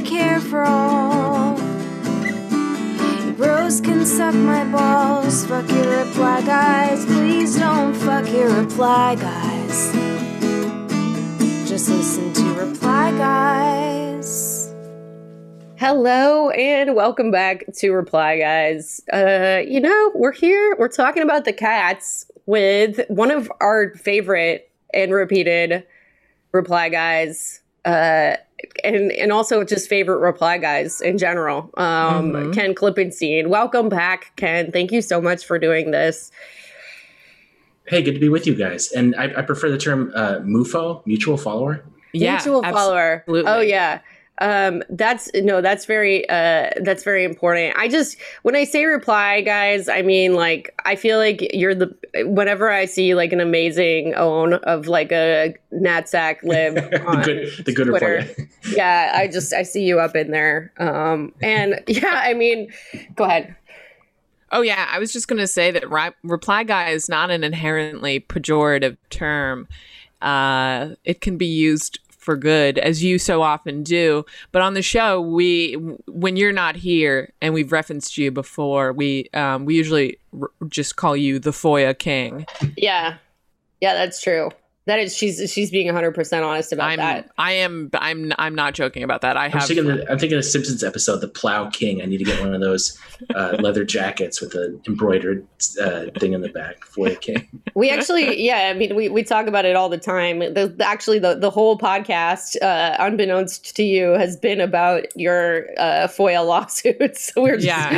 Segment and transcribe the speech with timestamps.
[0.00, 1.58] I care for all.
[3.22, 5.44] You bros can suck my balls.
[5.44, 7.04] Fuck your reply guys.
[7.04, 9.92] Please don't fuck your reply guys.
[11.68, 14.72] Just listen to reply guys.
[15.76, 19.02] Hello and welcome back to Reply Guys.
[19.12, 24.70] Uh, you know, we're here, we're talking about the cats with one of our favorite
[24.94, 25.86] and repeated
[26.52, 27.60] Reply Guys.
[27.84, 28.36] Uh,
[28.84, 31.70] and and also just favorite reply guys in general.
[31.76, 32.54] Um, Mhm.
[32.54, 34.70] Ken Klippenstein, welcome back, Ken.
[34.72, 36.30] Thank you so much for doing this.
[37.86, 38.92] Hey, good to be with you guys.
[38.92, 41.82] And I, I prefer the term uh, MUFO, mutual follower.
[42.12, 43.20] Yeah, mutual follower.
[43.26, 43.50] absolutely.
[43.50, 44.00] Oh yeah.
[44.40, 47.76] Um, that's no, that's very uh that's very important.
[47.76, 51.94] I just when I say reply, guys, I mean like I feel like you're the
[52.24, 57.64] whenever I see like an amazing own of like a natsec live on the good,
[57.66, 58.26] the good Twitter.
[58.28, 58.48] report.
[58.72, 60.72] yeah, I just I see you up in there.
[60.78, 62.72] Um and yeah, I mean
[63.16, 63.54] go ahead.
[64.52, 67.44] Oh yeah, I was just going to say that ri- reply guy is not an
[67.44, 69.68] inherently pejorative term.
[70.20, 74.24] Uh, it can be used for good, as you so often do.
[74.52, 75.72] But on the show, we
[76.06, 80.96] when you're not here, and we've referenced you before, we um, we usually r- just
[80.96, 82.46] call you the FOIA King.
[82.76, 83.16] Yeah.
[83.80, 84.50] Yeah, that's true.
[84.86, 87.30] That is she's she's being 100% honest about I'm that.
[87.38, 89.36] I am I'm I'm not joking about that.
[89.36, 92.00] I I'm have thinking, the, I'm thinking of the Simpsons episode, The Plow King.
[92.02, 92.98] I need to get one of those
[93.34, 95.46] uh, leather jackets with an embroidered
[95.80, 97.46] uh, thing in the back for the king.
[97.74, 100.38] We actually, yeah, I mean, we, we talk about it all the time.
[100.40, 105.66] The, the- actually, the, the whole podcast, uh, unbeknownst to you, has been about your
[105.78, 107.30] uh, FOIA lawsuits.
[107.34, 107.90] So we're just Yeah,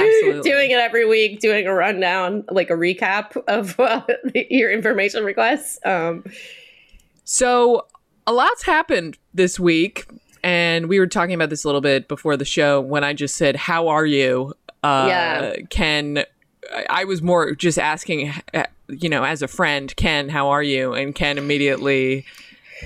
[0.42, 4.02] doing it every week, doing a rundown, like a recap of uh,
[4.50, 5.78] your information requests.
[5.86, 6.24] Um,
[7.24, 7.86] So,
[8.26, 10.06] a lot's happened this week,
[10.42, 13.36] and we were talking about this a little bit before the show when I just
[13.36, 14.54] said, How are you?
[14.82, 15.54] Uh, Yeah.
[15.70, 16.24] Ken,
[16.72, 20.62] I- I was more just asking, uh, you know, as a friend, Ken, how are
[20.62, 20.92] you?
[20.94, 22.24] And Ken immediately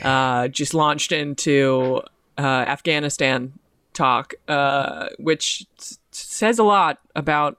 [0.03, 2.03] uh, just launched into
[2.39, 3.53] uh, Afghanistan
[3.95, 7.57] talk, uh, which s- says a lot about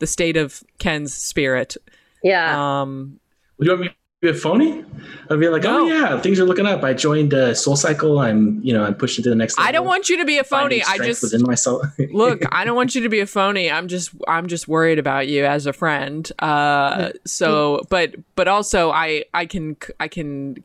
[0.00, 1.76] the state of Ken's spirit.
[2.24, 2.80] yeah.
[2.82, 3.20] Um,
[3.58, 3.90] Would you want me
[4.28, 4.84] a phony?
[5.30, 5.84] I'd be like, No.
[5.84, 6.82] oh yeah, things are looking up.
[6.82, 8.22] I joined uh, SoulCycle.
[8.22, 9.56] I'm, you know, I'm pushing to the next.
[9.56, 9.68] Level.
[9.68, 10.82] I don't want you to be a phony.
[10.82, 11.86] I just within myself.
[12.12, 15.28] look i don't want you to be a phony i'm just i'm just worried about
[15.28, 20.62] you as a friend uh so but but also i i can i can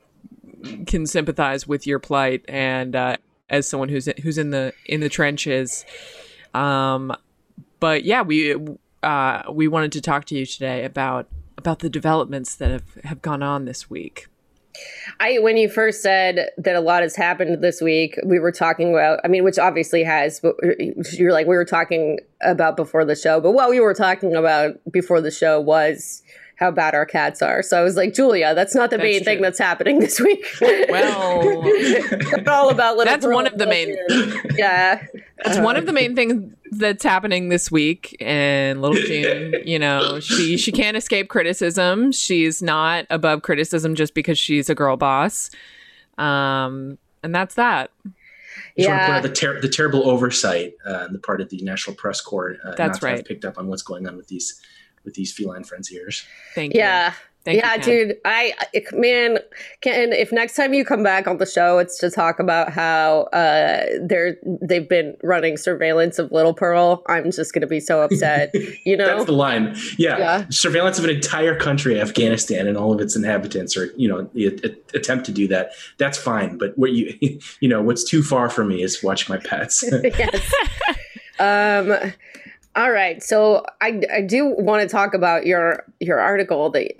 [0.87, 3.15] can sympathize with your plight and uh
[3.49, 5.85] as someone who's who's in the in the trenches
[6.53, 7.15] um
[7.79, 8.55] but yeah we
[9.03, 11.27] uh we wanted to talk to you today about
[11.65, 14.27] about the developments that have have gone on this week
[15.19, 18.91] I when you first said that a lot has happened this week, we were talking
[18.91, 19.19] about.
[19.23, 20.55] I mean, which obviously has, but
[21.13, 23.39] you're like we were talking about before the show.
[23.39, 26.21] But what we were talking about before the show was
[26.57, 27.61] how bad our cats are.
[27.61, 30.45] So I was like, Julia, that's not the That's main thing that's happening this week.
[30.61, 33.11] Well, it's all about little.
[33.11, 34.41] that's one of the main- Junior.
[34.55, 35.05] Yeah,
[35.43, 38.15] That's one of the main things that's happening this week.
[38.21, 42.11] And little June, you know, she she can't escape criticism.
[42.11, 45.49] She's not above criticism just because she's a girl boss.
[46.17, 47.91] Um, and that's that.
[48.77, 49.17] Just want to point Yeah.
[49.17, 52.57] out the, ter- the terrible oversight uh, on the part of the National Press Corps.
[52.63, 53.25] Uh, That's not to right.
[53.25, 54.61] picked up on what's going on with these
[55.05, 56.25] with these feline frenziers.
[56.55, 56.79] Thank you.
[56.79, 57.13] yeah.
[57.45, 58.07] Thank yeah, you, Ken.
[58.07, 58.17] dude.
[58.25, 59.37] I I- man,
[59.81, 60.11] Ken.
[60.13, 63.85] If next time you come back on the show, it's to talk about how uh
[64.01, 67.03] they're they've been running surveillance of Little Pearl.
[67.07, 68.51] I'm just gonna be so upset.
[68.83, 69.05] You know?
[69.05, 69.75] That's the line.
[69.99, 70.17] Yeah.
[70.17, 70.45] Yeah.
[70.49, 74.47] Surveillance of an entire country, Afghanistan, and all of its inhabitants, or you know, the
[74.63, 75.69] a- attempt to do that.
[75.99, 76.57] That's fine.
[76.57, 77.15] But what you,
[77.59, 79.83] you know, what's too far for me is watching my pets.
[80.03, 80.51] yes.
[81.37, 82.11] Um.
[82.75, 83.23] All right.
[83.23, 86.91] So I, I do want to talk about your your article that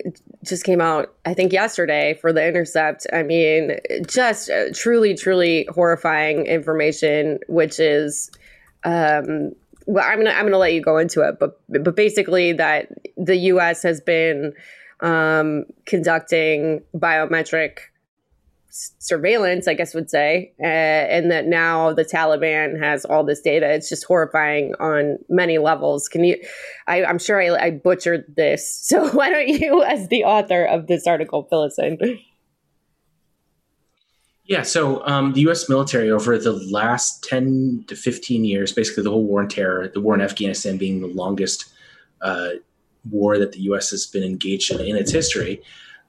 [0.42, 1.14] just came out.
[1.26, 3.06] I think yesterday for the Intercept.
[3.12, 3.76] I mean,
[4.06, 8.30] just uh, truly, truly horrifying information, which is.
[8.84, 9.52] Um,
[9.86, 13.36] well, I'm gonna I'm gonna let you go into it, but but basically that the
[13.36, 13.82] U.S.
[13.82, 14.54] has been
[15.00, 17.78] um, conducting biometric
[18.98, 23.72] surveillance, I guess would say, uh, and that now the Taliban has all this data.
[23.72, 26.08] It's just horrifying on many levels.
[26.08, 26.36] Can you?
[26.86, 30.86] I, I'm sure I, I butchered this, so why don't you, as the author of
[30.86, 31.98] this article, fill us in?
[34.44, 35.68] Yeah, so um, the U.S.
[35.68, 40.00] military over the last 10 to 15 years, basically the whole war on terror, the
[40.00, 41.68] war in Afghanistan being the longest
[42.20, 42.50] uh,
[43.10, 43.90] war that the U.S.
[43.90, 45.62] has been engaged in in its history,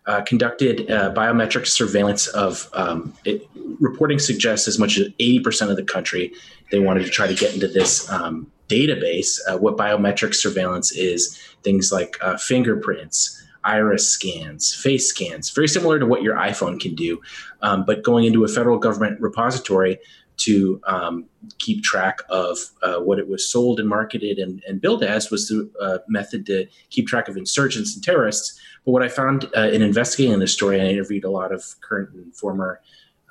[0.08, 3.48] uh, conducted uh, biometric surveillance of um, it,
[3.80, 6.34] reporting suggests as much as 80% of the country
[6.72, 11.38] they wanted to try to get into this um, database uh, what biometric surveillance is
[11.64, 16.96] things like uh, fingerprints iris scans face scans very similar to what your iphone can
[16.96, 17.22] do
[17.62, 20.00] um, but going into a federal government repository
[20.38, 21.26] to um,
[21.58, 25.48] keep track of uh, what it was sold and marketed and, and billed as was
[25.48, 29.64] the uh, method to keep track of insurgents and terrorists but what I found uh,
[29.64, 32.80] in investigating this story, I interviewed a lot of current and former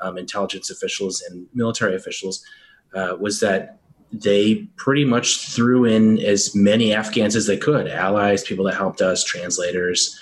[0.03, 2.45] um, intelligence officials and military officials,
[2.95, 3.79] uh, was that
[4.13, 9.01] they pretty much threw in as many Afghans as they could allies, people that helped
[9.01, 10.21] us, translators,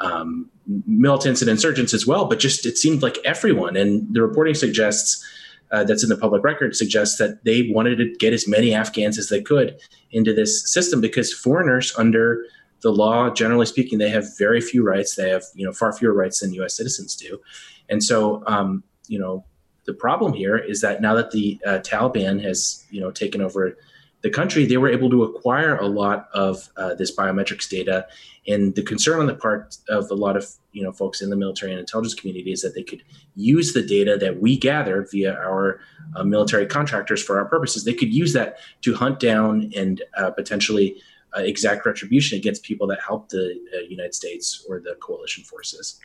[0.00, 0.48] um,
[0.86, 2.24] militants and insurgents as well.
[2.24, 3.76] But just it seemed like everyone.
[3.76, 5.22] And the reporting suggests
[5.72, 9.18] uh, that's in the public record suggests that they wanted to get as many Afghans
[9.18, 9.78] as they could
[10.10, 12.44] into this system because foreigners under
[12.82, 15.14] the law, generally speaking, they have very few rights.
[15.14, 16.76] They have you know far fewer rights than U.S.
[16.76, 17.40] citizens do,
[17.88, 19.44] and so um, you know
[19.84, 23.76] the problem here is that now that the uh, Taliban has you know taken over
[24.22, 28.06] the country, they were able to acquire a lot of uh, this biometrics data.
[28.46, 31.36] And the concern on the part of a lot of you know folks in the
[31.36, 33.02] military and intelligence community is that they could
[33.34, 35.80] use the data that we gathered via our
[36.16, 37.84] uh, military contractors for our purposes.
[37.84, 41.00] They could use that to hunt down and uh, potentially
[41.36, 46.00] uh, exact retribution against people that help the uh, United States or the coalition forces.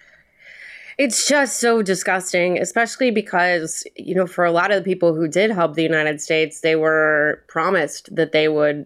[0.98, 5.28] It's just so disgusting, especially because, you know, for a lot of the people who
[5.28, 8.86] did help the United States, they were promised that they would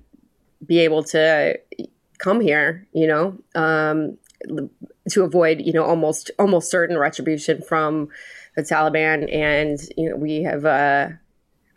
[0.65, 1.59] be able to
[2.17, 4.17] come here, you know, um,
[5.09, 8.09] to avoid, you know, almost almost certain retribution from
[8.55, 9.31] the Taliban.
[9.33, 11.09] And, you know, we have, uh,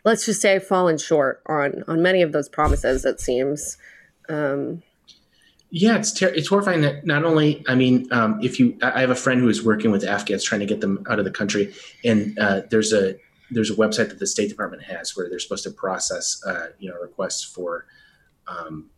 [0.03, 3.77] let's just say, fallen short on on many of those promises, it seems.
[4.29, 4.81] Um,
[5.75, 9.09] yeah, it's ter- it's horrifying that not only I mean, um, if you I have
[9.09, 11.73] a friend who is working with Afghans trying to get them out of the country,
[12.05, 13.15] and uh, there's a
[13.49, 16.91] there's a website that the State Department has where they're supposed to process uh, you
[16.91, 17.87] know requests for
[18.47, 18.91] um,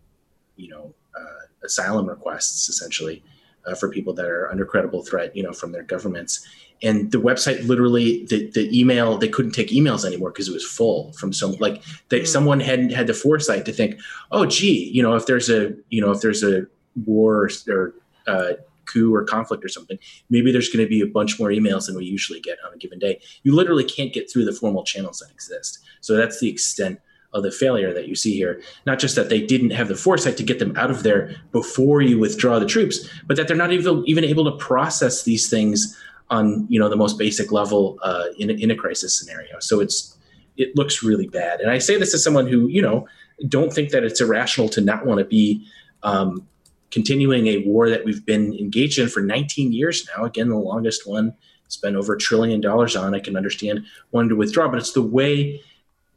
[0.57, 3.23] you know uh, asylum requests essentially
[3.67, 6.45] uh, for people that are under credible threat you know from their governments,
[6.83, 10.65] and the website literally the, the email they couldn't take emails anymore because it was
[10.65, 12.27] full from some like they, mm.
[12.27, 13.99] someone hadn't had the foresight to think
[14.31, 16.65] oh gee you know if there's a you know if there's a
[17.05, 17.93] war or
[18.27, 18.53] uh,
[18.85, 19.97] coup or conflict or something
[20.29, 22.77] maybe there's going to be a bunch more emails than we usually get on a
[22.77, 23.19] given day.
[23.43, 25.79] You literally can't get through the formal channels that exist.
[26.01, 26.99] So that's the extent
[27.35, 28.61] of the failure that you see here.
[28.87, 32.01] Not just that they didn't have the foresight to get them out of there before
[32.01, 35.95] you withdraw the troops, but that they're not even, even able to process these things
[36.31, 39.59] on you know the most basic level uh, in, in a crisis scenario.
[39.59, 40.17] So it's
[40.57, 41.59] it looks really bad.
[41.59, 43.07] And I say this as someone who you know
[43.47, 45.67] don't think that it's irrational to not want to be
[46.03, 46.47] um,
[46.89, 50.23] continuing a war that we've been engaged in for 19 years now.
[50.23, 51.35] Again, the longest one.
[51.67, 53.15] Spent over a trillion dollars on.
[53.15, 55.61] I can understand wanting to withdraw, but it's the way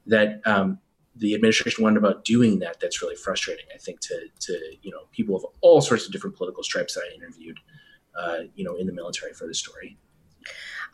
[0.06, 0.78] that um,
[1.18, 3.66] the administration went about doing that that's really frustrating.
[3.74, 7.02] I think to to you know people of all sorts of different political stripes that
[7.10, 7.58] I interviewed
[8.18, 9.96] uh, you know, in the military for the story.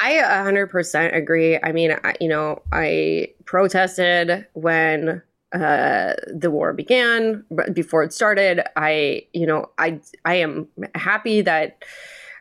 [0.00, 1.59] I 100% agree.
[1.62, 5.23] I mean, I, you know, I protested when
[5.53, 8.60] uh, the war began, but before it started.
[8.77, 11.84] I, you know, I, I am happy that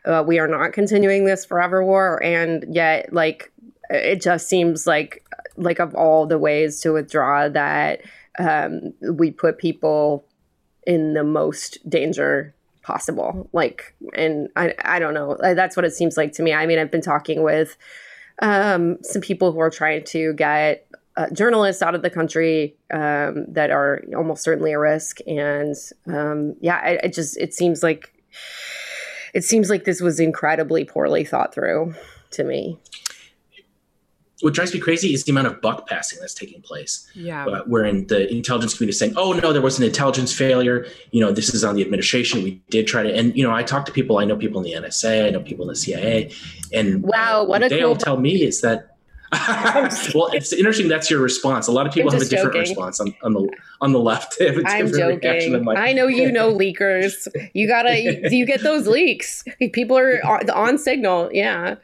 [0.06, 3.52] uh, we are not continuing this forever war, and yet, like,
[3.90, 5.24] it just seems like,
[5.58, 8.02] like of all the ways to withdraw, that
[8.40, 10.26] um, we put people
[10.86, 13.50] in the most danger possible.
[13.54, 15.38] Like and i i don't know.
[15.42, 16.54] That's what it seems like to me.
[16.54, 17.78] I mean i've been talking with
[18.42, 23.46] um, some people who are trying to get uh, journalists out of the country um,
[23.48, 25.20] that are almost certainly a risk.
[25.28, 25.76] And
[26.08, 28.14] um, yeah it, it just it seems like
[29.34, 31.96] it seems like this was incredibly poorly thought through
[32.32, 32.78] to me
[34.44, 37.10] what drives me crazy is the amount of buck passing that's taking place.
[37.16, 37.46] Yeah.
[37.46, 40.86] Uh, wherein the intelligence community is saying, oh, no, there was an intelligence failure.
[41.12, 42.44] You know, this is on the administration.
[42.44, 44.66] We did try to, and, you know, I talk to people, I know people in
[44.66, 46.30] the NSA, I know people in the CIA.
[46.74, 48.90] And wow, what, what they cool all tell me is that
[50.14, 50.88] well, it's interesting.
[50.88, 51.68] That's your response.
[51.68, 52.70] A lot of people have a different joking.
[52.70, 53.50] response on, on, the
[53.82, 54.38] on the left.
[54.66, 55.64] I'm joking.
[55.66, 57.28] Like, I know you know leakers.
[57.54, 58.00] You gotta.
[58.00, 59.44] you, you get those leaks.
[59.72, 61.32] People are on, on signal.
[61.34, 61.78] Yeah.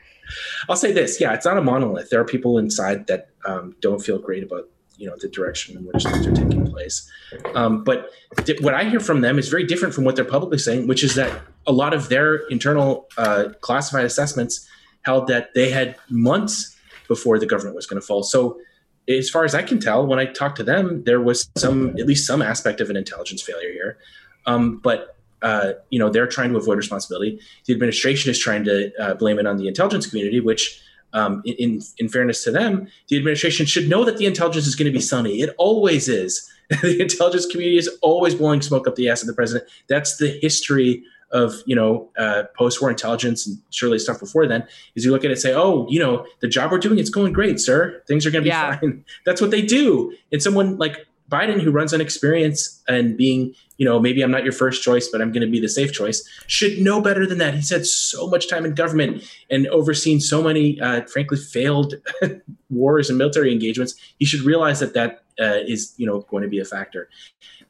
[0.70, 2.10] I'll say this: yeah, it's not a monolith.
[2.10, 5.86] There are people inside that um, don't feel great about you know the direction in
[5.86, 7.10] which things are taking place.
[7.56, 8.12] Um, but
[8.46, 11.04] th- what I hear from them is very different from what they're publicly saying, which
[11.04, 14.68] is that a lot of their internal uh, classified assessments
[15.04, 16.76] held that they had months
[17.08, 18.24] before the government was going to fall.
[18.24, 18.60] So,
[19.08, 22.06] as far as I can tell, when I talked to them, there was some at
[22.06, 23.98] least some aspect of an intelligence failure here.
[24.46, 27.40] Um, but uh, you know, they're trying to avoid responsibility.
[27.66, 30.82] The administration is trying to uh, blame it on the intelligence community, which,
[31.14, 34.92] um, in, in fairness to them, the administration should know that the intelligence is going
[34.92, 35.42] to be sunny.
[35.42, 36.50] It always is.
[36.82, 39.70] the intelligence community is always blowing smoke up the ass of the president.
[39.88, 44.66] That's the history of you know uh, post-war intelligence and surely stuff before then
[44.96, 47.10] is you look at it and say oh you know the job we're doing it's
[47.10, 48.80] going great sir things are going to be yeah.
[48.80, 53.54] fine that's what they do and someone like Biden, who runs on experience and being,
[53.78, 55.94] you know, maybe I'm not your first choice, but I'm going to be the safe
[55.94, 57.54] choice, should know better than that.
[57.54, 61.94] He's had so much time in government and overseen so many, uh, frankly, failed
[62.70, 63.96] wars and military engagements.
[64.18, 67.10] He should realize that that uh, is, you know, going to be a factor,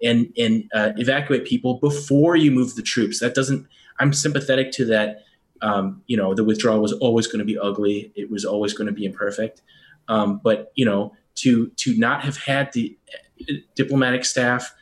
[0.01, 3.19] and and uh, evacuate people before you move the troops.
[3.19, 3.67] That doesn't.
[3.99, 5.23] I'm sympathetic to that.
[5.61, 8.11] Um, you know, the withdrawal was always going to be ugly.
[8.15, 9.61] It was always going to be imperfect.
[10.07, 12.97] Um, but you know, to to not have had the
[13.75, 14.73] diplomatic staff,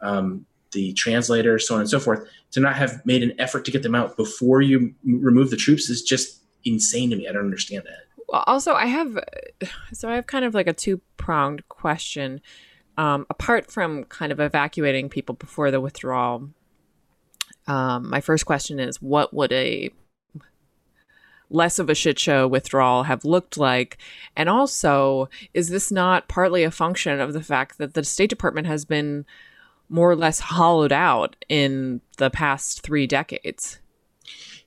[0.00, 3.70] um, the translator, so on and so forth, to not have made an effort to
[3.70, 7.28] get them out before you remove the troops is just insane to me.
[7.28, 8.44] I don't understand that.
[8.46, 9.18] Also, I have
[9.92, 12.40] so I have kind of like a two pronged question.
[12.96, 16.50] Um, apart from kind of evacuating people before the withdrawal,
[17.66, 19.90] um, my first question is what would a
[21.50, 23.98] less of a shit show withdrawal have looked like?
[24.36, 28.66] And also, is this not partly a function of the fact that the State Department
[28.66, 29.24] has been
[29.88, 33.78] more or less hollowed out in the past three decades?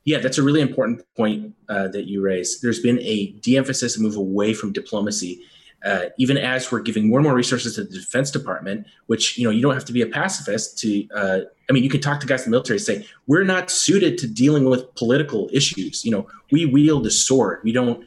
[0.06, 2.62] Yeah, that's a really important point uh, that you raise.
[2.62, 5.42] There's been a de emphasis, move away from diplomacy
[5.86, 9.44] uh, even as we're giving more and more resources to the Defense Department, which you
[9.44, 11.08] know you don't have to be a pacifist to.
[11.14, 13.70] Uh, I mean, you can talk to guys in the military and say we're not
[13.70, 16.04] suited to dealing with political issues.
[16.04, 17.60] You know, we wield a sword.
[17.64, 18.06] We don't.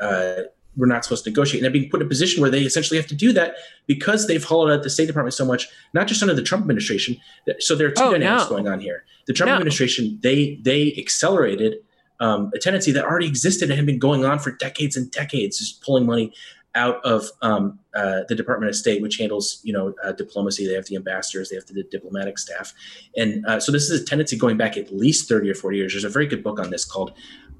[0.00, 0.44] Uh,
[0.76, 1.60] we're not supposed to negotiate.
[1.60, 4.28] And they're being put in a position where they essentially have to do that because
[4.28, 7.16] they've hollowed out the State Department so much, not just under the Trump administration.
[7.58, 8.50] So there are two oh, dynamics no.
[8.50, 9.04] going on here.
[9.26, 9.54] The Trump no.
[9.54, 11.76] administration, they they accelerated
[12.20, 15.58] um, a tendency that already existed and had been going on for decades and decades,
[15.58, 16.32] just pulling money
[16.74, 20.66] out of um, uh, the Department of State, which handles you know uh, diplomacy.
[20.66, 22.72] They have the ambassadors, they have the diplomatic staff,
[23.16, 25.92] and uh, so this is a tendency going back at least thirty or forty years.
[25.92, 27.12] There's a very good book on this called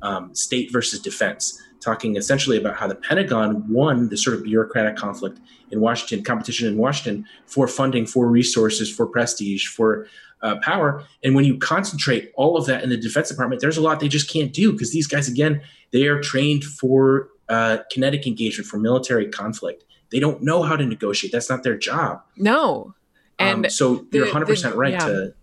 [0.02, 4.96] um, "State versus Defense," talking essentially about how the Pentagon won the sort of bureaucratic
[4.96, 5.40] conflict
[5.70, 10.06] in Washington, competition in Washington for funding, for resources, for prestige, for
[10.42, 11.04] uh, power.
[11.22, 14.08] And when you concentrate all of that in the Defense Department, there's a lot they
[14.08, 15.62] just can't do because these guys, again,
[15.92, 19.84] they are trained for uh, kinetic engagement for military conflict.
[20.10, 21.32] They don't know how to negotiate.
[21.32, 22.22] That's not their job.
[22.36, 22.94] No.
[23.38, 25.06] Um, and um, so the, you're 100% the, right yeah.
[25.06, 25.34] to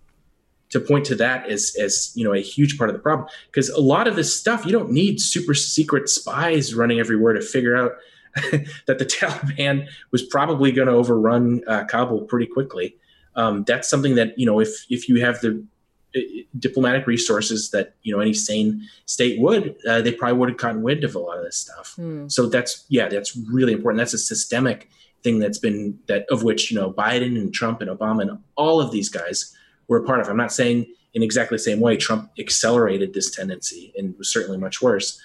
[0.70, 3.70] to point to that as as you know a huge part of the problem because
[3.70, 7.76] a lot of this stuff you don't need super secret spies running everywhere to figure
[7.76, 7.94] out
[8.86, 12.98] that the Taliban was probably going to overrun uh, Kabul pretty quickly.
[13.36, 15.64] Um, that's something that you know if if you have the
[16.58, 20.82] diplomatic resources that you know any sane state would, uh, they probably would have gotten
[20.82, 21.96] wind of a lot of this stuff.
[21.98, 22.32] Mm.
[22.32, 24.00] So that's yeah, that's really important.
[24.00, 24.90] That's a systemic
[25.24, 28.80] thing that's been that of which you know Biden and Trump and Obama and all
[28.80, 29.56] of these guys
[29.88, 30.30] were a part of.
[30.30, 34.58] I'm not saying in exactly the same way Trump accelerated this tendency and was certainly
[34.58, 35.20] much worse.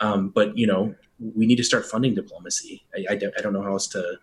[0.00, 2.84] Um, but you know we need to start funding diplomacy.
[2.94, 4.18] I, I, don't, I don't know how else to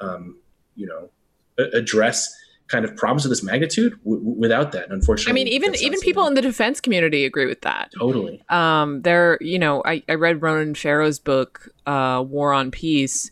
[0.00, 0.38] um,
[0.76, 1.10] you know
[1.58, 2.34] address
[2.74, 4.90] kind of problems of this magnitude w- without that.
[4.90, 7.92] Unfortunately, I mean, even even people in the defense community agree with that.
[7.96, 8.42] Totally.
[8.48, 13.30] Um, there, you know, I, I read Ronan Farrow's book, uh, War on Peace,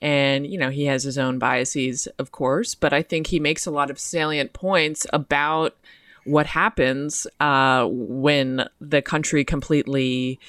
[0.00, 3.66] and you know he has his own biases, of course, but I think he makes
[3.66, 5.76] a lot of salient points about
[6.24, 10.40] what happens uh, when the country completely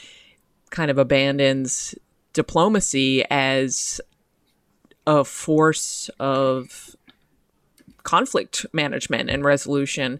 [0.69, 1.93] kind of abandons
[2.31, 3.99] diplomacy as
[5.07, 6.95] a force of
[8.09, 10.19] conflict management and resolution.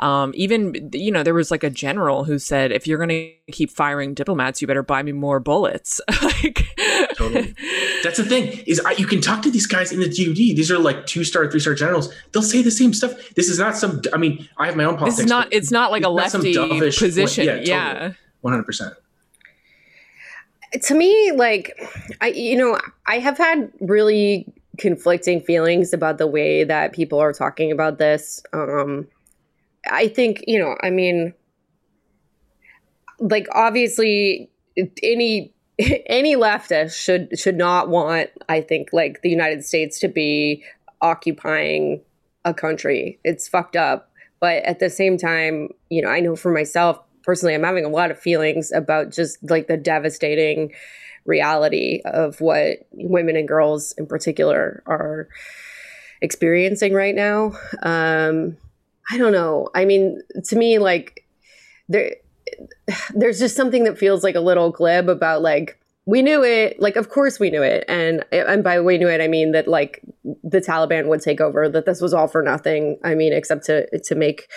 [0.00, 3.52] Um, even you know there was like a general who said if you're going to
[3.52, 6.66] keep firing diplomats you better buy me more bullets like
[7.16, 7.54] totally
[8.02, 10.70] that's the thing is I, you can talk to these guys in the DoD these
[10.70, 13.76] are like two star three star generals they'll say the same stuff this is not
[13.76, 16.08] some I mean I have my own politics this is not it's not like a
[16.08, 18.12] lefty position yeah, yeah.
[18.42, 18.94] 100%
[20.82, 21.78] to me like
[22.22, 27.32] I you know I have had really conflicting feelings about the way that people are
[27.32, 28.42] talking about this.
[28.52, 29.08] Um,
[29.90, 31.34] I think, you know, I mean,
[33.18, 34.50] like obviously
[35.02, 35.52] any
[36.06, 40.64] any leftist should should not want, I think, like the United States to be
[41.00, 42.02] occupying
[42.44, 43.18] a country.
[43.24, 44.10] It's fucked up.
[44.40, 47.90] But at the same time, you know, I know for myself personally, I'm having a
[47.90, 50.72] lot of feelings about just like the devastating
[51.24, 55.28] reality of what women and girls in particular are
[56.20, 57.52] experiencing right now.
[57.82, 58.56] Um,
[59.10, 59.68] I don't know.
[59.74, 61.26] I mean, to me, like
[61.88, 62.16] there,
[63.14, 66.80] there's just something that feels like a little glib about like we knew it.
[66.80, 67.84] Like of course we knew it.
[67.88, 70.00] And and by we knew it i mean that like
[70.42, 72.98] the taliban would take over that this was all for nothing.
[73.04, 74.48] I mean except to to make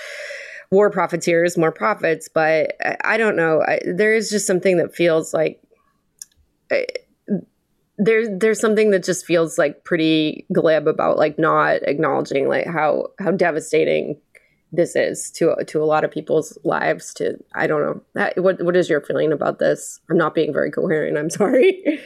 [0.71, 2.29] war profiteers more profits.
[2.33, 3.61] But i, I don't know.
[3.61, 5.59] I, there is just something that feels like
[7.97, 13.07] there's there's something that just feels like pretty glib about like not acknowledging like how
[13.19, 14.19] how devastating
[14.71, 18.31] this is to to a lot of people's lives to i don't know.
[18.41, 19.99] What what is your feeling about this?
[20.09, 21.99] I'm not being very coherent i'm sorry.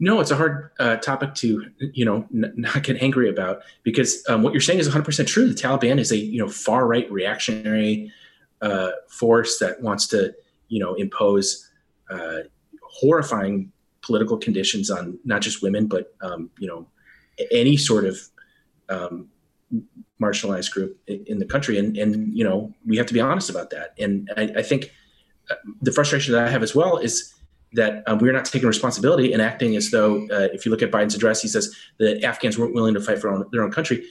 [0.00, 4.24] No it's a hard uh, topic to you know n- not get angry about because
[4.28, 5.48] um, what you're saying is 100% true.
[5.48, 8.12] The taliban is a you know far right reactionary
[8.62, 10.32] uh, force that wants to
[10.68, 11.68] you know impose
[12.10, 12.42] uh,
[12.98, 16.86] horrifying political conditions on not just women but um, you know
[17.50, 18.18] any sort of
[18.88, 19.28] um,
[20.20, 21.78] marginalized group in the country.
[21.78, 23.94] And, and, you know, we have to be honest about that.
[23.98, 24.92] And I, I think
[25.50, 27.34] uh, the frustration that I have as well is
[27.74, 30.90] that um, we're not taking responsibility and acting as though, uh, if you look at
[30.90, 34.04] Biden's address, he says that Afghans weren't willing to fight for own, their own country.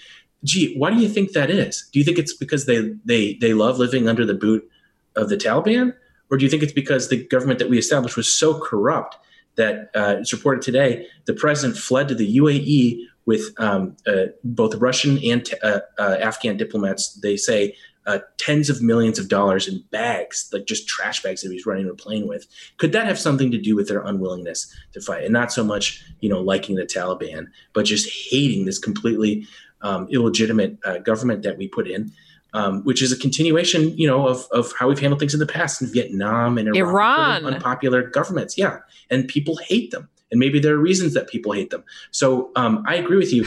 [0.44, 1.90] Gee, why do you think that is?
[1.92, 4.70] Do you think it's because they, they, they love living under the boot
[5.16, 5.94] of the Taliban?
[6.30, 9.18] Or do you think it's because the government that we established was so corrupt
[9.56, 14.76] that uh, it's reported today the president fled to the UAE with um, uh, both
[14.76, 17.14] Russian and t- uh, uh, Afghan diplomats.
[17.16, 17.76] They say
[18.08, 21.90] uh, tens of millions of dollars in bags, like just trash bags that he's running
[21.90, 22.48] a plane with.
[22.78, 26.02] Could that have something to do with their unwillingness to fight, and not so much
[26.22, 29.46] you know liking the Taliban, but just hating this completely
[29.82, 32.12] um, illegitimate uh, government that we put in?
[32.54, 35.46] Um, which is a continuation, you know, of, of how we've handled things in the
[35.46, 37.44] past in Vietnam and Iran.
[37.44, 37.54] Iran.
[37.54, 38.80] Unpopular governments, yeah,
[39.12, 41.84] and people hate them and maybe there are reasons that people hate them.
[42.12, 43.46] So um, I agree with you.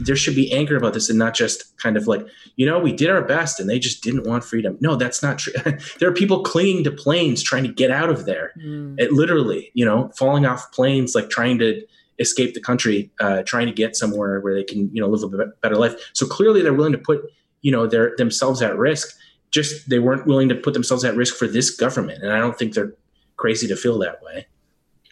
[0.00, 2.24] There should be anger about this, and not just kind of like
[2.56, 4.78] you know we did our best and they just didn't want freedom.
[4.80, 5.52] No, that's not true.
[5.98, 8.52] there are people clinging to planes trying to get out of there.
[8.58, 8.94] Mm.
[8.98, 11.82] It literally, you know, falling off planes, like trying to
[12.18, 15.46] escape the country, uh, trying to get somewhere where they can you know live a
[15.60, 16.10] better life.
[16.12, 17.22] So clearly they're willing to put
[17.62, 19.16] you know their themselves at risk.
[19.50, 22.58] Just they weren't willing to put themselves at risk for this government, and I don't
[22.58, 22.94] think they're
[23.36, 24.46] crazy to feel that way.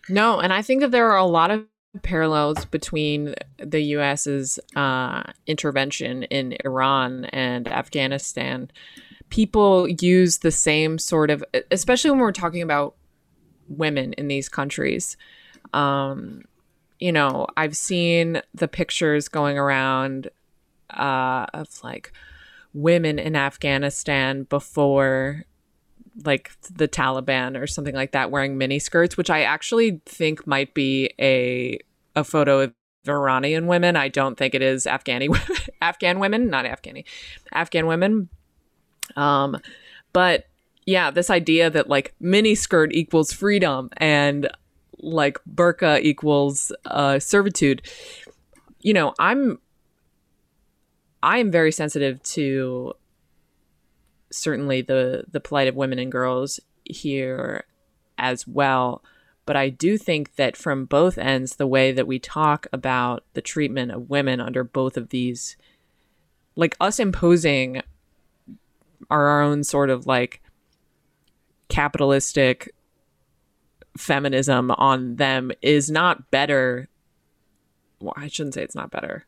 [0.08, 1.66] No, and I think that there are a lot of
[2.02, 8.70] parallels between the US's uh, intervention in Iran and Afghanistan.
[9.28, 12.96] People use the same sort of, especially when we're talking about
[13.68, 15.16] women in these countries.
[15.72, 16.44] Um,
[16.98, 20.28] you know, I've seen the pictures going around
[20.90, 22.12] uh, of like
[22.72, 25.44] women in Afghanistan before
[26.24, 30.74] like the Taliban or something like that wearing mini skirts, which I actually think might
[30.74, 31.78] be a
[32.16, 32.74] a photo of
[33.08, 33.96] Iranian women.
[33.96, 35.28] I don't think it is Afghani
[35.82, 37.04] Afghan women, not Afghani,
[37.52, 38.28] Afghan women.
[39.16, 39.58] Um,
[40.12, 40.46] but
[40.86, 44.48] yeah, this idea that like mini skirt equals freedom and
[44.98, 47.82] like burqa equals uh, servitude.
[48.80, 49.58] You know, I'm
[51.22, 52.94] I am very sensitive to
[54.30, 57.64] certainly the the plight of women and girls here
[58.18, 59.02] as well.
[59.46, 63.42] But I do think that from both ends, the way that we talk about the
[63.42, 65.56] treatment of women under both of these,
[66.54, 67.82] like us imposing
[69.10, 70.40] our own sort of like
[71.68, 72.72] capitalistic
[73.96, 76.88] feminism on them is not better.
[78.00, 79.26] Well, I shouldn't say it's not better.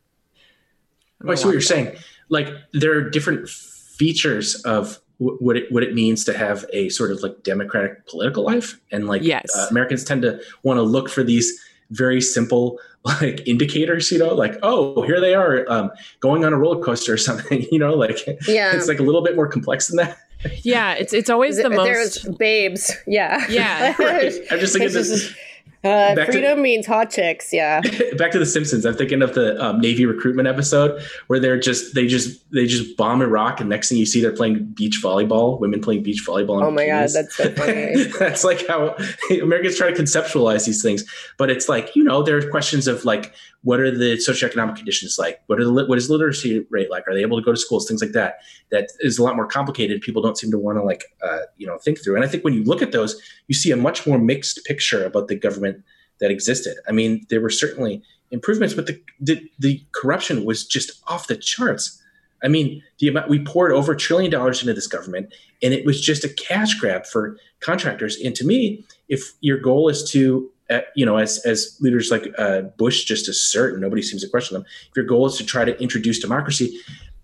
[1.27, 1.95] I, I see what you're saying.
[2.29, 7.11] Like there are different features of what it what it means to have a sort
[7.11, 8.79] of like democratic political life.
[8.91, 9.45] And like yes.
[9.55, 11.59] uh, Americans tend to want to look for these
[11.91, 14.33] very simple like indicators you know?
[14.33, 17.93] Like oh here they are um, going on a roller coaster or something you know?
[17.93, 18.75] Like yeah.
[18.75, 20.17] it's like a little bit more complex than that.
[20.63, 22.91] Yeah it's it's always the most there's babes.
[23.07, 23.45] Yeah.
[23.49, 23.95] Yeah.
[23.99, 24.33] Right.
[24.51, 25.33] i'm just thinking this
[25.83, 27.51] uh, freedom to, means hot chicks.
[27.51, 27.81] Yeah.
[28.17, 28.85] back to the Simpsons.
[28.85, 32.95] I'm thinking of the um, Navy recruitment episode where they're just they just they just
[32.95, 35.59] bomb Iraq, and next thing you see, they're playing beach volleyball.
[35.59, 36.63] Women playing beach volleyball.
[36.63, 38.03] Oh my god, that's so funny.
[38.19, 38.95] that's like how
[39.41, 41.03] Americans try to conceptualize these things.
[41.37, 45.17] But it's like you know there are questions of like what are the socioeconomic conditions
[45.17, 45.41] like?
[45.47, 47.07] What are the what is literacy rate like?
[47.07, 47.87] Are they able to go to schools?
[47.87, 48.39] Things like that.
[48.71, 50.01] That is a lot more complicated.
[50.01, 52.15] People don't seem to want to like uh, you know think through.
[52.15, 55.05] And I think when you look at those, you see a much more mixed picture
[55.05, 55.83] about the government
[56.19, 56.75] that existed.
[56.87, 61.37] I mean, there were certainly improvements, but the the, the corruption was just off the
[61.37, 62.01] charts.
[62.43, 65.85] I mean, the amount we poured over a trillion dollars into this government, and it
[65.85, 68.17] was just a cash grab for contractors.
[68.17, 70.51] And to me, if your goal is to
[70.95, 74.55] you know, as as leaders like uh, Bush just assert, and nobody seems to question
[74.55, 74.65] them.
[74.89, 76.79] If your goal is to try to introduce democracy,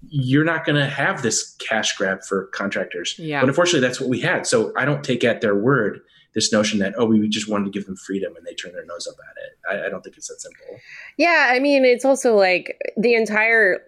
[0.08, 3.16] you're not going to have this cash grab for contractors.
[3.18, 3.42] Yeah.
[3.42, 4.48] But unfortunately, that's what we had.
[4.48, 6.02] So I don't take at their word
[6.36, 8.86] this notion that oh we just wanted to give them freedom and they turn their
[8.86, 9.82] nose up at it.
[9.82, 10.80] I, I don't think it's that simple.
[11.18, 13.82] Yeah, I mean, it's also like the entire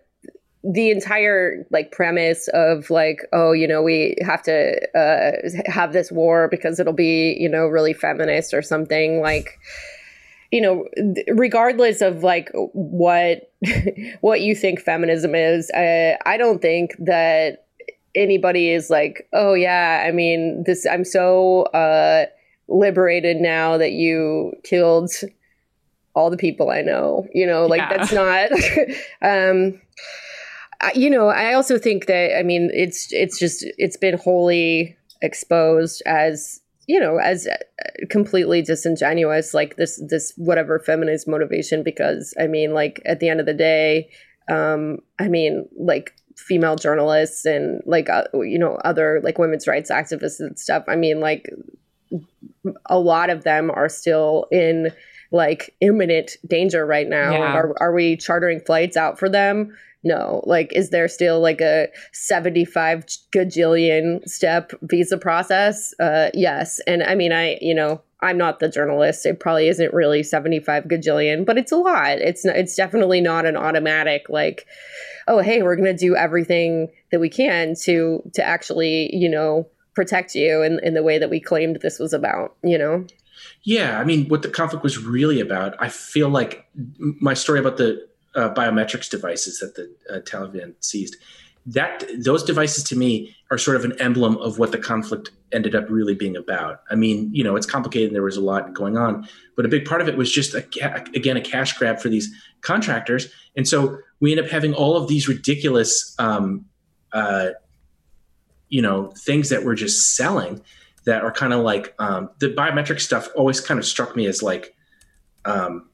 [0.63, 5.32] the entire like premise of like oh you know we have to uh,
[5.65, 9.58] have this war because it'll be you know really feminist or something like
[10.52, 10.86] you know
[11.34, 13.52] regardless of like what
[14.21, 17.65] what you think feminism is uh, i don't think that
[18.13, 22.26] anybody is like oh yeah i mean this i'm so uh
[22.67, 25.10] liberated now that you killed
[26.13, 27.97] all the people i know you know like Yeah.
[27.97, 28.52] that's not
[29.24, 29.82] um
[30.96, 36.02] you know i also think that i mean it's it's just it's been wholly exposed
[36.06, 37.56] as you know as uh,
[38.10, 43.39] completely disingenuous like this this whatever feminist motivation because i mean like at the end
[43.39, 44.10] of the day
[44.52, 49.91] um i mean like female journalists and like uh, you know other like women's rights
[49.91, 51.48] activists and stuff i mean like
[52.88, 54.91] a lot of them are still in
[55.32, 57.54] like imminent danger right now Yeah.
[57.54, 61.87] are, are we chartering flights out for them no like is there still like a
[62.13, 65.93] 75 gajillion step visa process?
[65.99, 66.79] Uh yes.
[66.87, 69.25] And i mean i you know i'm not the journalist.
[69.25, 72.19] It probably isn't really 75 gajillion but it's a lot.
[72.19, 74.67] It's n- it's definitely not an automatic like
[75.27, 79.67] oh hey we're going to do everything that we can to to actually you know
[79.93, 83.05] protect you in, in the way that we claimed this was about you know?
[83.63, 86.65] Yeah, I mean, what the conflict was really about, I feel like
[86.97, 91.17] my story about the uh, biometrics devices that the uh, Taliban seized,
[91.65, 95.76] that those devices to me are sort of an emblem of what the conflict ended
[95.76, 96.82] up really being about.
[96.89, 99.70] I mean, you know, it's complicated and there was a lot going on, but a
[99.70, 100.65] big part of it was just a,
[101.13, 105.08] again a cash grab for these contractors, and so we end up having all of
[105.08, 106.65] these ridiculous, um,
[107.12, 107.50] uh,
[108.70, 110.62] you know, things that we're just selling
[111.06, 114.41] that are kind of like um, the biometric stuff always kind of struck me as
[114.44, 114.76] like
[115.46, 115.89] um,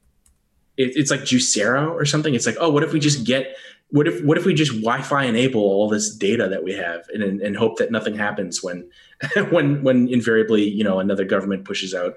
[0.77, 2.33] it, it's like Juicero or something.
[2.33, 3.55] It's like, oh, what if we just get
[3.89, 7.23] what if what if we just Wi-Fi enable all this data that we have and,
[7.23, 8.89] and, hope that nothing happens when
[9.49, 12.15] when when invariably you know another government pushes out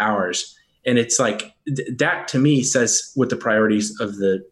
[0.00, 0.56] ours.
[0.84, 4.44] And it's like th- that to me says what the priorities of the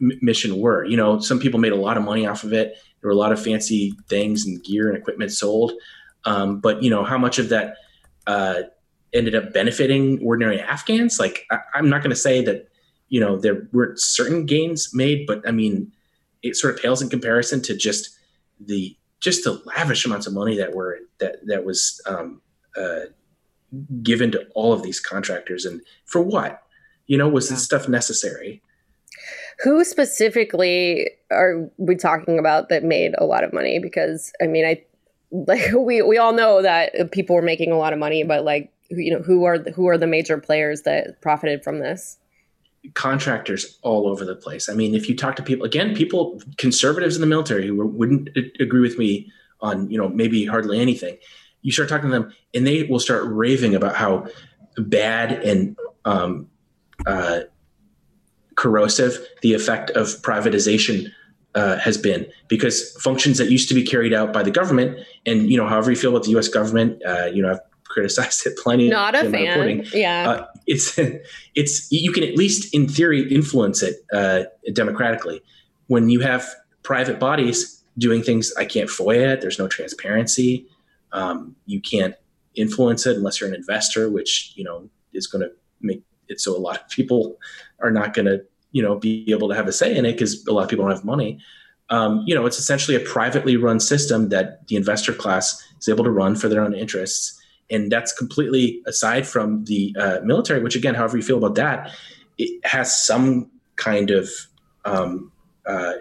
[0.00, 0.84] m- mission were.
[0.84, 2.76] You know, some people made a lot of money off of it.
[3.00, 5.72] There were a lot of fancy things and gear and equipment sold.
[6.24, 7.74] Um, but you know how much of that
[8.26, 8.62] uh,
[9.12, 11.18] ended up benefiting ordinary Afghans?
[11.18, 12.67] Like I, I'm not going to say that
[13.08, 15.92] you know there weren't certain gains made, but I mean
[16.42, 18.10] it sort of pales in comparison to just
[18.60, 22.40] the just the lavish amounts of money that were that that was um,
[22.76, 23.06] uh,
[24.02, 26.62] given to all of these contractors, and for what?
[27.06, 28.62] You know, was this stuff necessary?
[29.60, 34.64] who specifically are we talking about that made a lot of money because i mean
[34.64, 34.82] i
[35.30, 38.72] like we we all know that people were making a lot of money but like
[38.90, 42.18] you know who are the, who are the major players that profited from this
[42.94, 44.68] contractors all over the place.
[44.68, 48.30] I mean, if you talk to people, again, people, conservatives in the military who wouldn't
[48.60, 51.16] agree with me on, you know, maybe hardly anything,
[51.62, 54.26] you start talking to them and they will start raving about how
[54.76, 56.48] bad and um,
[57.06, 57.40] uh,
[58.54, 61.10] corrosive the effect of privatization
[61.54, 65.50] uh, has been because functions that used to be carried out by the government and,
[65.50, 66.48] you know, however you feel about the U.S.
[66.48, 68.88] government, uh, you know, I've criticized it plenty.
[68.88, 70.98] not a fan reporting yeah uh, it's
[71.54, 75.42] it's you can at least in theory influence it uh, democratically.
[75.88, 76.46] When you have
[76.82, 80.66] private bodies doing things i can't foia it there's no transparency
[81.12, 82.14] um, you can't
[82.54, 85.50] influence it unless you're an investor which you know is going to
[85.80, 87.36] make it so a lot of people
[87.80, 90.46] are not going to you know be able to have a say in it because
[90.46, 91.38] a lot of people don't have money.
[91.90, 96.04] Um, you know it's essentially a privately run system that the investor class is able
[96.04, 97.37] to run for their own interests
[97.70, 101.92] and that's completely aside from the uh, military which again however you feel about that
[102.38, 104.28] it has some kind of
[104.84, 105.32] um,
[105.66, 105.94] uh,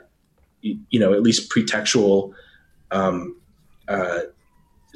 [0.62, 2.34] you, you know at least pretextual
[2.92, 3.36] um,
[3.88, 4.20] uh,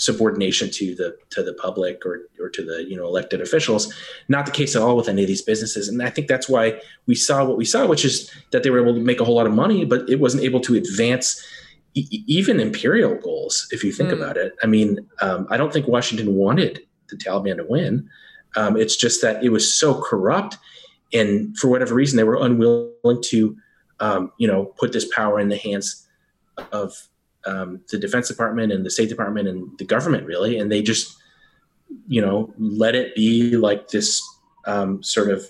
[0.01, 3.93] subordination to the to the public or or to the you know elected officials.
[4.27, 5.87] Not the case at all with any of these businesses.
[5.87, 8.81] And i think that's why we saw what we saw which is that they were
[8.81, 11.45] able to make a whole lot of money but it wasn't able to advance
[11.93, 14.13] e- even imperial goals if you think Mm.
[14.13, 14.53] about it.
[14.63, 18.09] I mean um, i don't think washington wanted the taliban to win.
[18.55, 20.57] Um, it's just that it was so corrupt
[21.13, 23.57] and for whatever reason they were unwilling to
[23.99, 26.07] um, you know put this power in the hands
[26.71, 26.93] of
[27.45, 30.57] um, the defense department and the state department and the government really.
[30.59, 31.17] And they just
[32.07, 34.21] you know let it be like this
[34.65, 35.49] um, sort of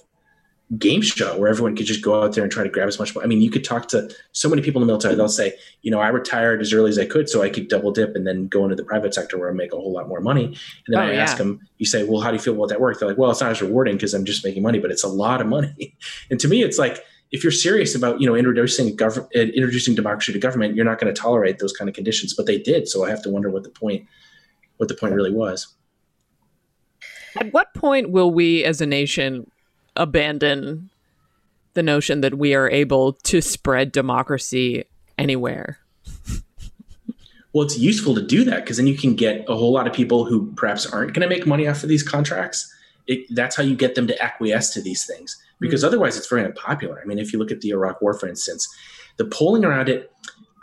[0.77, 3.13] game show where everyone could just go out there and try to grab as much
[3.13, 3.25] money.
[3.25, 5.15] I mean, you could talk to so many people in the military.
[5.15, 7.91] They'll say, you know, I retired as early as I could so I could double
[7.91, 10.21] dip and then go into the private sector where I make a whole lot more
[10.21, 10.45] money.
[10.45, 10.55] And
[10.87, 11.23] then Oh, I yeah.
[11.23, 12.99] ask them, you say, well, how do you feel about that work?
[12.99, 15.09] They're like, well, it's not as rewarding because I'm just making money, but it's a
[15.09, 15.95] lot of money.
[16.29, 20.33] and to me, it's like, if you're serious about, you know, introducing government, introducing democracy
[20.33, 22.87] to government, you're not going to tolerate those kind of conditions, but they did.
[22.87, 24.05] So I have to wonder what the point,
[24.77, 25.73] what the point really was.
[27.37, 29.49] At what point will we as a nation
[29.95, 30.89] abandon
[31.73, 34.85] the notion that we are able to spread democracy
[35.17, 35.79] anywhere?
[37.53, 39.93] Well, it's useful to do that because then you can get a whole lot of
[39.93, 42.73] people who perhaps aren't going to make money off of these contracts.
[43.07, 46.45] It, that's how you get them to acquiesce to these things because otherwise it's very
[46.45, 47.01] unpopular.
[47.01, 48.67] I mean, if you look at the Iraq War, for instance,
[49.17, 50.11] the polling around it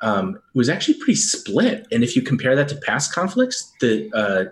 [0.03, 1.87] um, was actually pretty split.
[1.93, 4.45] And if you compare that to past conflicts, the uh,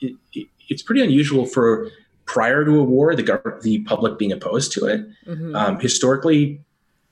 [0.00, 1.90] it, it, it's pretty unusual for
[2.26, 5.06] prior to a war the gov- the public being opposed to it.
[5.26, 5.54] Mhm.
[5.54, 6.60] Um, historically,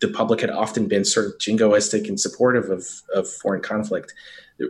[0.01, 4.13] the public had often been sort of jingoistic and supportive of, of foreign conflict.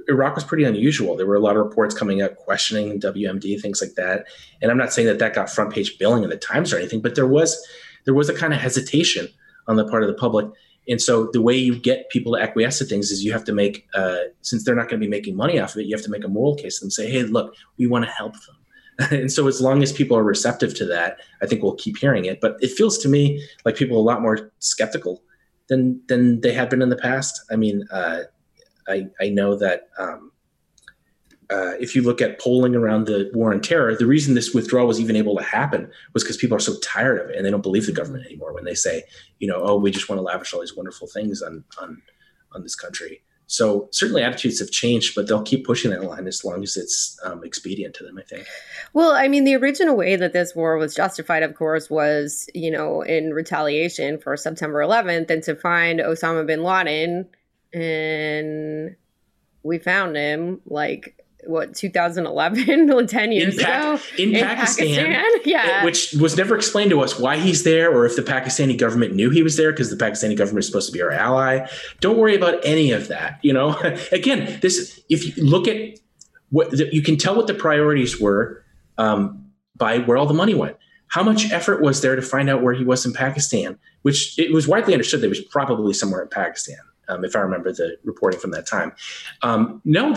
[0.08, 1.16] Iraq was pretty unusual.
[1.16, 4.26] There were a lot of reports coming out questioning WMD, things like that.
[4.60, 7.00] And I'm not saying that that got front page billing in the Times or anything,
[7.00, 7.60] but there was
[8.04, 9.28] there was a kind of hesitation
[9.68, 10.46] on the part of the public.
[10.88, 13.52] And so the way you get people to acquiesce to things is you have to
[13.52, 16.04] make, uh, since they're not going to be making money off of it, you have
[16.04, 16.90] to make a moral case them.
[16.90, 18.56] Say, hey, look, we want to help them.
[19.10, 22.24] and so as long as people are receptive to that, I think we'll keep hearing
[22.24, 22.40] it.
[22.40, 25.22] But it feels to me like people are a lot more skeptical
[25.68, 27.40] than than they had been in the past.
[27.50, 28.22] I mean, uh,
[28.88, 30.32] I I know that um,
[31.50, 34.86] uh, if you look at polling around the war on terror, the reason this withdrawal
[34.86, 37.50] was even able to happen was because people are so tired of it and they
[37.50, 39.02] don't believe the government anymore when they say,
[39.38, 42.00] you know, oh, we just want to lavish all these wonderful things on on
[42.52, 43.22] on this country.
[43.52, 47.18] So certainly attitudes have changed, but they'll keep pushing that line as long as it's
[47.22, 48.16] um, expedient to them.
[48.18, 48.46] I think.
[48.94, 52.70] Well, I mean, the original way that this war was justified, of course, was, you
[52.70, 57.28] know, in retaliation for September 11th and to find Osama bin Laden.
[57.74, 58.96] And
[59.62, 64.02] we found him like, what, 2011, 10 years in, Pa- ago?
[64.18, 65.84] in, Pakistan, Yeah.
[65.84, 69.30] which was never explained to us why he's there or if the Pakistani government knew
[69.30, 71.66] he was there because the Pakistani government is supposed to be our ally.
[72.00, 73.38] Don't worry about any of that.
[73.42, 73.76] You know,
[74.12, 75.98] again, this if you look at
[76.50, 78.64] what the, you can tell what the priorities were
[78.98, 80.76] um, by where all the money went.
[81.08, 83.78] How much effort was there to find out where he was in Pakistan?
[84.02, 87.40] Which it was widely understood that he was probably somewhere in Pakistan, um, if I
[87.40, 88.92] remember the reporting from that time.
[89.42, 90.14] Um, no,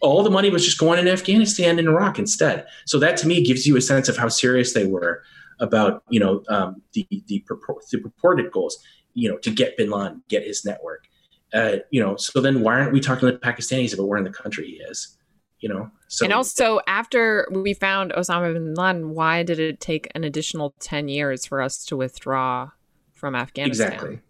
[0.00, 2.66] all the money was just going in Afghanistan and Iraq instead.
[2.86, 5.22] So that to me gives you a sense of how serious they were
[5.60, 8.78] about you know um, the the, purport, the purported goals.
[9.16, 11.04] You know, to get Bin Laden, get his network.
[11.52, 14.24] Uh, you know, so then why aren't we talking to the Pakistanis about where in
[14.24, 15.16] the country he is?
[15.60, 20.10] You know, so and also, after we found Osama bin Laden, why did it take
[20.14, 22.70] an additional 10 years for us to withdraw
[23.14, 23.92] from Afghanistan?
[23.92, 24.20] exactly,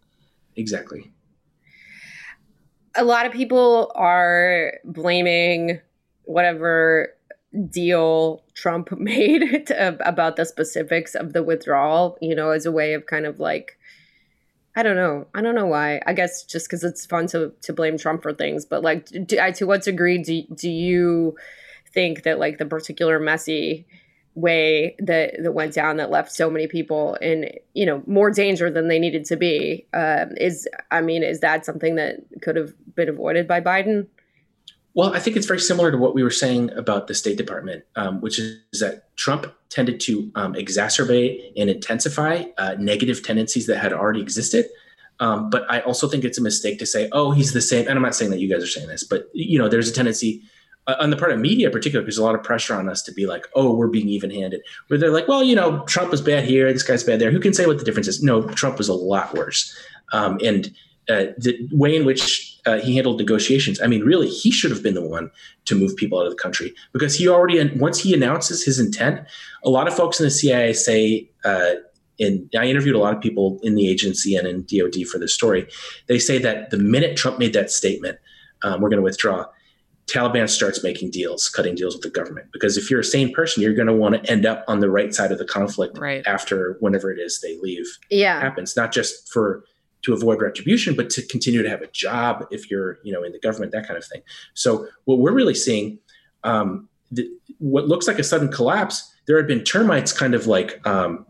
[0.55, 1.14] exactly.
[2.97, 5.81] A lot of people are blaming
[6.25, 7.15] whatever
[7.71, 12.95] deal Trump made to, about the specifics of the withdrawal, you know, as a way
[12.95, 13.79] of kind of like,
[14.77, 15.27] I don't know.
[15.35, 16.01] I don't know why.
[16.07, 18.65] I guess just because it's fun to, to blame Trump for things.
[18.65, 21.37] But like, do, I- to what degree do, do you
[21.93, 23.87] think that like the particular messy
[24.35, 28.71] way that that went down that left so many people in you know more danger
[28.71, 32.73] than they needed to be um, is I mean is that something that could have
[32.95, 34.09] been avoided by Biden?
[34.95, 37.85] Well, I think it's very similar to what we were saying about the State Department,
[37.97, 43.79] um, which is that Trump tended to um, exacerbate and intensify uh, negative tendencies that
[43.79, 44.67] had already existed.
[45.19, 47.97] Um, but I also think it's a mistake to say, "Oh, he's the same." And
[47.97, 50.43] I'm not saying that you guys are saying this, but you know, there's a tendency
[50.87, 53.13] on the part of media, in particular, there's a lot of pressure on us to
[53.13, 56.45] be like, "Oh, we're being even-handed." Where they're like, "Well, you know, Trump was bad
[56.45, 57.31] here, this guy's bad there.
[57.31, 59.75] Who can say what the difference is?" No, Trump was a lot worse,
[60.13, 60.71] um, and
[61.09, 63.81] uh, the way in which uh, he handled negotiations.
[63.81, 65.31] I mean, really, he should have been the one
[65.67, 69.27] to move people out of the country because he already, once he announces his intent,
[69.65, 71.75] a lot of folks in the CIA say, uh,
[72.21, 75.35] and I interviewed a lot of people in the agency and in DOD for this
[75.35, 75.67] story.
[76.07, 78.19] They say that the minute Trump made that statement,
[78.63, 79.47] um, we're going to withdraw.
[80.07, 82.49] Taliban starts making deals, cutting deals with the government.
[82.53, 84.91] Because if you're a sane person, you're going to want to end up on the
[84.91, 86.23] right side of the conflict Right.
[86.27, 89.65] after whenever it is they leave Yeah, happens, not just for
[90.03, 93.33] to avoid retribution, but to continue to have a job if you're, you know, in
[93.33, 94.21] the government, that kind of thing.
[94.53, 95.99] So what we're really seeing,
[96.43, 97.27] um, the,
[97.59, 101.25] what looks like a sudden collapse, there had been termites kind of like, um,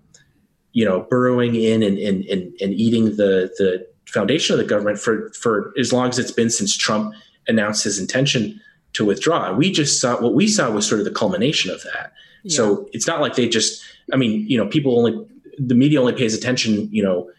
[0.73, 4.99] you know, burrowing in and, and, and, and eating the, the foundation of the government
[4.99, 7.15] for, for as long as it's been since Trump
[7.49, 8.61] announced his intention
[8.95, 9.53] to withdraw.
[9.53, 12.13] We just saw what we saw was sort of the culmination of that.
[12.47, 15.27] So it's not like they just, I mean, you know, people only
[15.59, 17.31] the media only pays attention, you know,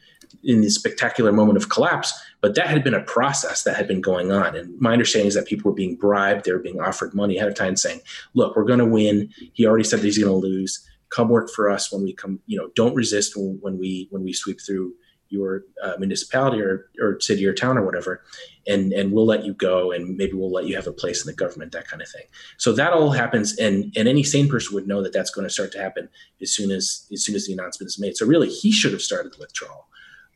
[0.44, 4.02] in the spectacular moment of collapse, but that had been a process that had been
[4.02, 4.56] going on.
[4.56, 7.50] And my understanding is that people were being bribed, they were being offered money ahead
[7.50, 8.02] of time saying,
[8.34, 9.30] look, we're going to win.
[9.54, 10.88] He already said that he's going to lose.
[11.10, 14.34] Come work for us when we come, you know, don't resist when we when we
[14.34, 14.94] sweep through
[15.36, 18.22] your uh, municipality or, or city or town or whatever
[18.68, 21.28] and and we'll let you go and maybe we'll let you have a place in
[21.28, 22.24] the government that kind of thing.
[22.58, 25.54] So that all happens and and any sane person would know that that's going to
[25.54, 26.10] start to happen
[26.42, 28.18] as soon as as soon as the announcement is made.
[28.18, 29.88] So really he should have started the withdrawal.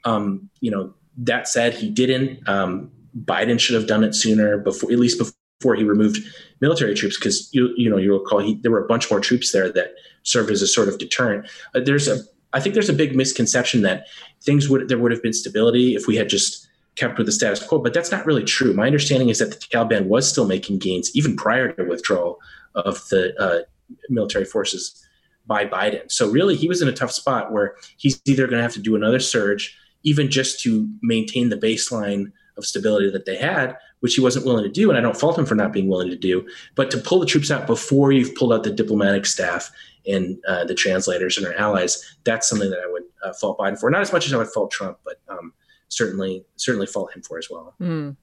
[0.05, 2.47] Um, you know that said he didn't.
[2.47, 2.91] Um,
[3.23, 6.19] biden should have done it sooner before at least before he removed
[6.61, 9.51] military troops because you you know you'll recall he, there were a bunch more troops
[9.51, 11.49] there that served as a sort of deterrent.
[11.73, 12.19] Uh, there's a
[12.53, 14.07] I think there's a big misconception that
[14.41, 17.65] things would there would have been stability if we had just kept with the status
[17.65, 18.73] quo, but that's not really true.
[18.73, 22.39] My understanding is that the Taliban was still making gains even prior to withdrawal
[22.75, 23.61] of the uh,
[24.09, 25.05] military forces
[25.45, 26.11] by Biden.
[26.11, 28.81] So really, he was in a tough spot where he's either going to have to
[28.81, 34.15] do another surge, even just to maintain the baseline of stability that they had, which
[34.15, 34.89] he wasn't willing to do.
[34.89, 37.25] And I don't fault him for not being willing to do, but to pull the
[37.25, 39.71] troops out before you've pulled out the diplomatic staff
[40.09, 43.79] and uh, the translators and our allies, that's something that I would uh, fault Biden
[43.79, 43.89] for.
[43.89, 45.53] Not as much as I would fault Trump, but um,
[45.87, 47.75] certainly certainly fault him for as well.
[47.79, 48.15] Mm.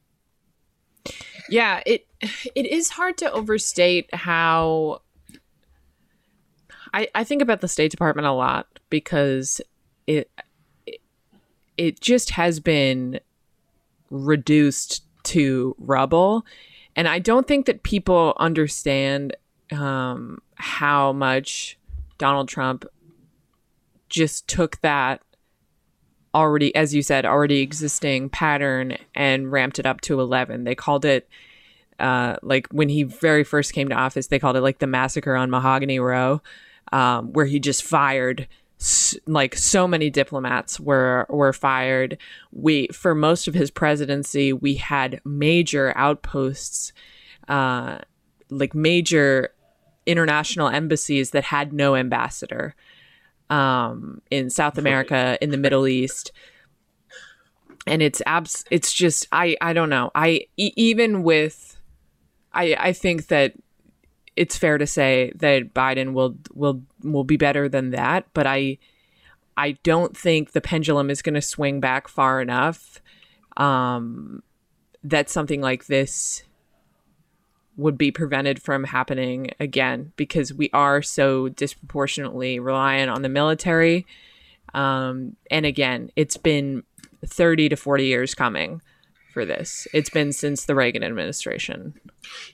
[1.49, 2.07] Yeah, it
[2.55, 5.03] it is hard to overstate how
[6.93, 9.61] I I think about the State Department a lot because
[10.07, 10.31] it
[10.87, 11.01] it,
[11.77, 13.21] it just has been
[14.11, 16.45] reduced to rubble
[16.97, 19.37] and I don't think that people understand
[19.71, 21.79] um, how much
[22.19, 22.85] Donald Trump
[24.09, 25.23] just took that
[26.35, 30.65] already, as you said, already existing pattern and ramped it up to 11.
[30.65, 31.29] They called it,
[31.99, 35.35] uh, like when he very first came to office, they called it like the massacre
[35.35, 36.43] on Mahogany Row,
[36.93, 38.49] um, where he just fired
[39.27, 42.19] like so many diplomats were were fired
[42.53, 46.93] we for most of his presidency we had major outposts
[47.49, 47.97] uh
[48.51, 49.51] like major
[50.07, 52.75] international embassies that had no ambassador
[53.51, 56.33] um, in South America, in the Middle East.
[57.87, 60.11] And it's abs it's just I I don't know.
[60.15, 61.79] I e- even with
[62.53, 63.55] I I think that
[64.35, 68.79] it's fair to say that Biden will will will be better than that, but I
[69.57, 73.01] I don't think the pendulum is going to swing back far enough
[73.57, 74.43] um,
[75.03, 76.43] that something like this
[77.77, 84.07] would be prevented from happening again because we are so disproportionately reliant on the military.
[84.75, 86.83] Um, and again, it's been
[87.25, 88.81] 30 to 40 years coming
[89.33, 89.87] for this.
[89.93, 91.93] It's been since the Reagan administration.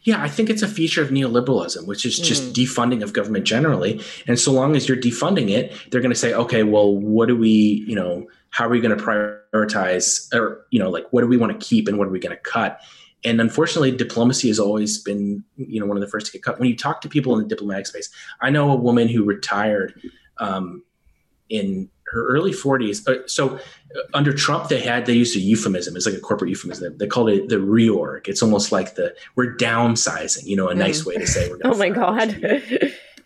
[0.02, 2.52] Yeah, I think it's a feature of neoliberalism, which is just mm.
[2.52, 4.00] defunding of government generally.
[4.26, 7.36] And so long as you're defunding it, they're going to say, okay, well, what do
[7.36, 11.28] we, you know, how are we going to prioritize or, you know, like what do
[11.28, 12.80] we want to keep and what are we going to cut?
[13.24, 16.58] And unfortunately diplomacy has always been you know one of the first to get cut.
[16.58, 20.00] When you talk to people in the diplomatic space i know a woman who retired
[20.38, 20.82] um,
[21.48, 23.58] in her early 40s uh, so uh,
[24.14, 25.96] under trump they had they used a euphemism.
[25.96, 26.98] It's like a corporate euphemism.
[26.98, 28.28] They called it the reorg.
[28.28, 31.06] It's almost like the we're downsizing you know a nice mm.
[31.06, 32.30] way to say we're oh my god.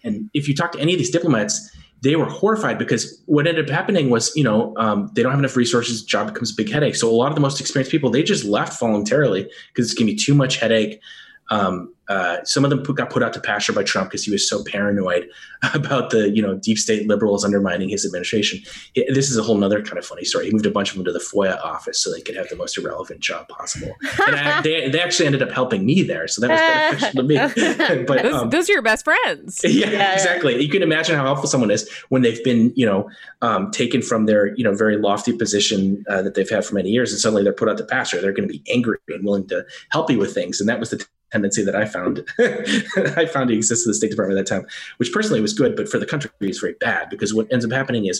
[0.04, 1.70] And if you talk to any of these diplomats
[2.06, 5.40] they were horrified because what ended up happening was, you know, um, they don't have
[5.40, 6.04] enough resources.
[6.04, 6.94] Job becomes a big headache.
[6.94, 10.12] So a lot of the most experienced people, they just left voluntarily because it's to
[10.12, 11.00] be too much headache.
[11.50, 14.30] Um, uh, some of them put, got put out to pasture by Trump because he
[14.30, 15.28] was so paranoid
[15.74, 18.60] about the you know deep state liberals undermining his administration.
[18.94, 20.46] It, this is a whole other kind of funny story.
[20.46, 22.56] He moved a bunch of them to the FOIA office so they could have the
[22.56, 23.92] most irrelevant job possible.
[24.26, 27.22] And I, they, they actually ended up helping me there, so that was beneficial to
[27.22, 27.36] me.
[28.06, 29.60] but those, um, those, are your best friends.
[29.64, 30.62] Yeah, yeah, exactly.
[30.62, 33.10] You can imagine how helpful someone is when they've been you know
[33.42, 36.90] um, taken from their you know very lofty position uh, that they've had for many
[36.90, 38.20] years, and suddenly they're put out to pasture.
[38.20, 40.90] They're going to be angry and willing to help you with things, and that was
[40.90, 41.04] the
[41.36, 42.24] tendency that I found
[43.22, 45.76] I found to exist in the State Department at that time, which personally was good,
[45.76, 48.16] but for the country it's very bad because what ends up happening is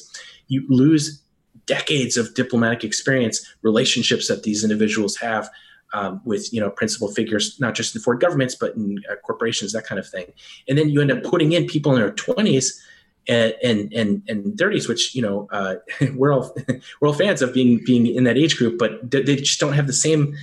[0.48, 1.22] you lose
[1.64, 5.48] decades of diplomatic experience, relationships that these individuals have
[5.94, 9.72] um, with you know principal figures, not just in foreign governments but in uh, corporations,
[9.72, 10.26] that kind of thing,
[10.68, 12.82] and then you end up putting in people in their twenties.
[13.28, 15.74] And, and and and 30s, which you know uh,
[16.14, 16.54] we're all
[17.00, 19.88] we're all fans of being being in that age group, but they just don't have
[19.88, 20.36] the same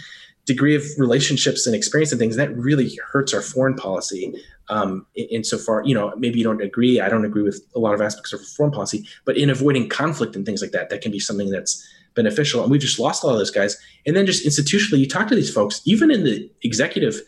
[0.46, 4.34] degree of relationships and experience and things that really hurts our foreign policy
[4.70, 8.02] um, insofar you know maybe you don't agree i don't agree with a lot of
[8.02, 11.20] aspects of foreign policy but in avoiding conflict and things like that that can be
[11.20, 11.86] something that's
[12.16, 15.08] beneficial and we've just lost a lot of those guys and then just institutionally you
[15.08, 17.22] talk to these folks even in the executive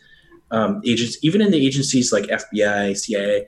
[0.50, 3.46] um, agents even in the agencies like fbi cia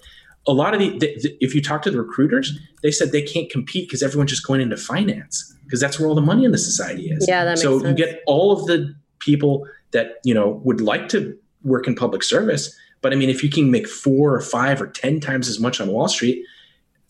[0.49, 3.23] a lot of the, the, the if you talk to the recruiters, they said they
[3.23, 6.53] can't compete because everyone's just going into finance because that's where all the money in
[6.53, 7.27] the society is.
[7.29, 7.99] Yeah, that makes so sense.
[7.99, 12.23] you get all of the people that you know would like to work in public
[12.23, 15.61] service, but I mean, if you can make four or five or ten times as
[15.61, 16.45] much on Wall Street,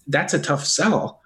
[0.07, 1.21] that's a tough sell.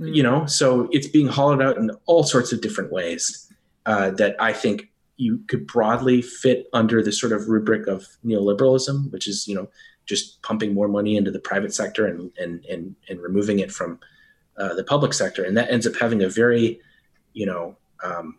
[0.00, 0.14] Mm.
[0.14, 3.52] You know, so it's being hollowed out in all sorts of different ways
[3.86, 9.12] uh, that I think you could broadly fit under the sort of rubric of neoliberalism,
[9.12, 9.68] which is you know
[10.04, 13.98] just pumping more money into the private sector and and and, and removing it from
[14.56, 16.80] uh, the public sector, and that ends up having a very,
[17.32, 18.38] you know, um,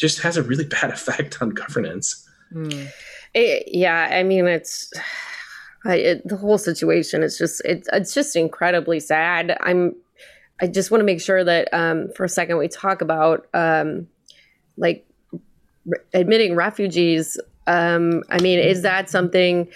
[0.00, 2.26] just has a really bad effect on governance.
[2.52, 2.88] Mm.
[3.34, 4.92] It, yeah, I mean it's
[5.84, 9.56] I, it, the whole situation is just it's it's just incredibly sad.
[9.60, 9.94] I'm
[10.60, 14.06] I just want to make sure that um, for a second we talk about um,
[14.76, 15.06] like
[15.86, 17.40] re- admitting refugees.
[17.66, 19.68] Um, I mean, is that something?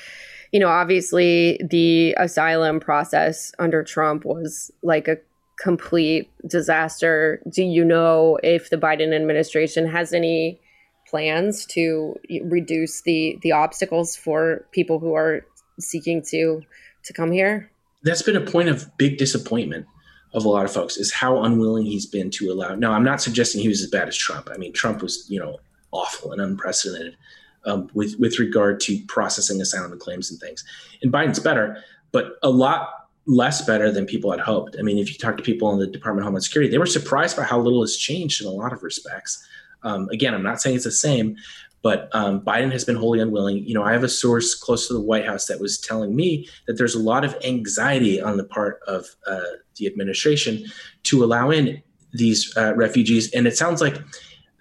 [0.52, 5.16] You know, obviously the asylum process under Trump was like a
[5.58, 7.42] complete disaster.
[7.48, 10.60] Do you know if the Biden administration has any
[11.08, 15.46] plans to reduce the the obstacles for people who are
[15.78, 16.62] seeking to
[17.04, 17.70] to come here?
[18.02, 19.86] That's been a point of big disappointment
[20.34, 22.74] of a lot of folks is how unwilling he's been to allow.
[22.74, 24.48] Now, I'm not suggesting he was as bad as Trump.
[24.52, 25.58] I mean, Trump was you know
[25.92, 27.16] awful and unprecedented
[27.64, 30.64] um, with with regard to processing asylum claims and things.
[31.02, 31.82] And Biden's better,
[32.12, 34.76] but a lot less better than people had hoped.
[34.78, 36.86] I mean, if you talk to people in the Department of Homeland Security, they were
[36.86, 39.46] surprised by how little has changed in a lot of respects.
[39.82, 41.36] Um, again, I'm not saying it's the same,
[41.82, 43.58] but um, Biden has been wholly unwilling.
[43.66, 46.48] You know, I have a source close to the White House that was telling me
[46.66, 49.40] that there's a lot of anxiety on the part of uh,
[49.76, 50.64] the administration
[51.04, 53.98] to allow in these uh, refugees, and it sounds like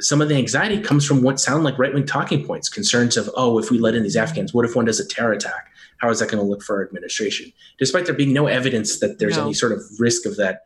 [0.01, 3.29] some of the anxiety comes from what sound like right wing talking points, concerns of,
[3.37, 5.69] oh, if we let in these Afghans, what if one does a terror attack?
[6.03, 7.53] How is that going to look for our administration?
[7.79, 9.43] Despite there being no evidence that there's No.
[9.45, 10.65] any sort of risk of that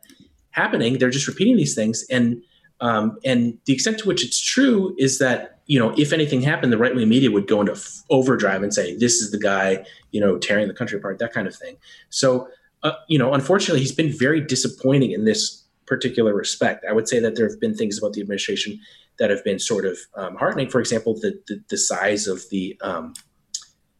[0.50, 2.04] happening, they're just repeating these things.
[2.10, 2.42] And
[2.80, 6.72] um, and the extent to which it's true is that you know if anything happened,
[6.72, 9.84] the right wing media would go into f- overdrive and say this is the guy
[10.10, 11.76] you know tearing the country apart, that kind of thing.
[12.10, 12.48] So
[12.82, 16.84] uh, you know, unfortunately, he's been very disappointing in this particular respect.
[16.88, 18.80] I would say that there have been things about the administration
[19.20, 20.68] that have been sort of um, heartening.
[20.68, 23.14] For example, the the, the size of the um,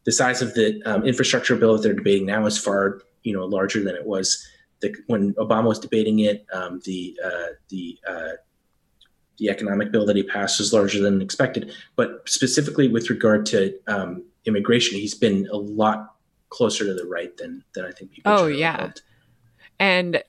[0.05, 3.45] the size of the um, infrastructure bill that they're debating now is far you know
[3.45, 4.45] larger than it was
[4.81, 6.45] the, when Obama was debating it.
[6.53, 8.29] Um, the uh, the uh,
[9.37, 13.73] the economic bill that he passed was larger than expected, but specifically with regard to
[13.87, 16.15] um, immigration, he's been a lot
[16.49, 18.31] closer to the right than than I think people.
[18.31, 18.91] Oh, yeah.
[19.79, 20.23] And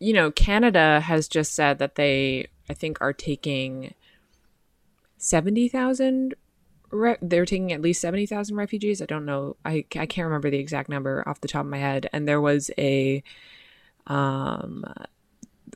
[0.00, 3.94] you know, Canada has just said that they, I think, are taking
[5.16, 6.34] seventy thousand.
[6.90, 9.02] Re- they're taking at least seventy thousand refugees.
[9.02, 9.56] I don't know.
[9.64, 12.08] I I can't remember the exact number off the top of my head.
[12.12, 13.22] And there was a,
[14.06, 14.84] um,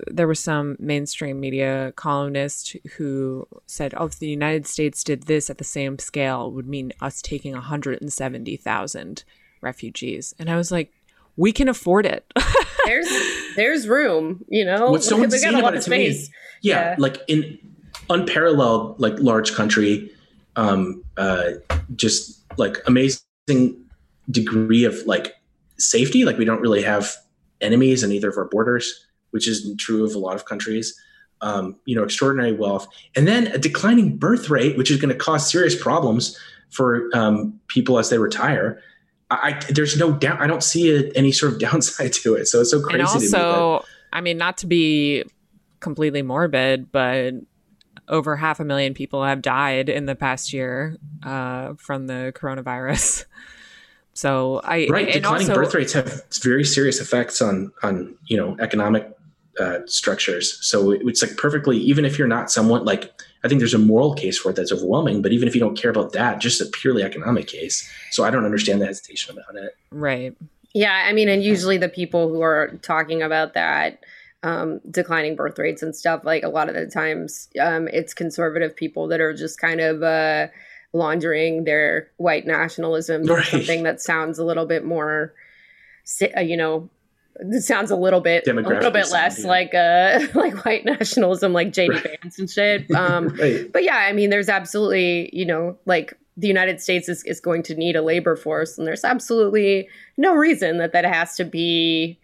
[0.06, 5.50] there was some mainstream media columnist who said, "Oh, if the United States did this
[5.50, 9.24] at the same scale, it would mean us taking one hundred and seventy thousand
[9.61, 10.92] refugees." And I was like,
[11.36, 12.24] "We can afford it."
[12.86, 13.08] There's
[13.56, 14.90] there's room, you know.
[14.90, 16.30] What's so insane got a about lot it of to me space.
[16.62, 16.94] yeah, Yeah.
[16.98, 17.58] like in
[18.08, 20.11] unparalleled like large country
[20.57, 21.51] um uh
[21.94, 23.76] just like amazing
[24.30, 25.34] degree of like
[25.78, 26.24] safety.
[26.24, 27.14] Like we don't really have
[27.61, 30.98] enemies in either of our borders which isn't true of a lot of countries.
[31.40, 32.88] Um you know extraordinary wealth.
[33.16, 36.38] And then a declining birth rate which is going to cause serious problems
[36.70, 38.80] for um people as they retire.
[39.30, 42.46] I, I there's no doubt i don't see a, any sort of downside to it.
[42.46, 45.24] So it's so crazy and to me that- also, I mean, not to be
[45.80, 47.34] completely morbid, but
[48.11, 53.24] over half a million people have died in the past year uh, from the coronavirus.
[54.12, 58.36] So I right and declining also, birth rates have very serious effects on on you
[58.36, 59.08] know economic
[59.58, 63.12] uh, structures so it's like perfectly even if you're not somewhat like
[63.44, 65.76] i think there's a moral case for it that's overwhelming but even if you don't
[65.76, 69.62] care about that just a purely economic case so i don't understand the hesitation about
[69.62, 70.36] it right.
[70.72, 74.04] Yeah, I mean, and usually the people who are talking about that
[74.43, 78.74] um, declining birth rates and stuff, like a lot of the times, um, it's conservative
[78.74, 80.49] people that are just kind of uh,
[80.93, 83.45] laundering their white nationalism Right.
[83.45, 85.34] something that sounds a little bit more,
[86.36, 86.88] uh, you know.
[87.43, 89.49] It sounds a little bit, a little bit less yeah.
[89.49, 92.18] like uh like white nationalism, like JD Right.
[92.22, 92.91] Vance and shit.
[92.91, 97.24] Um, right but yeah, I mean, there's absolutely, you know, like the United States is,
[97.24, 99.88] is going to need a labor force, and there's absolutely
[100.18, 102.18] no reason that that has to be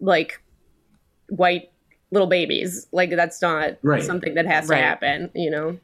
[0.00, 0.40] like
[1.28, 1.70] white
[2.10, 2.86] little babies.
[2.92, 4.02] Like that's not Right.
[4.02, 4.78] something that has Right.
[4.78, 5.78] to happen, you know.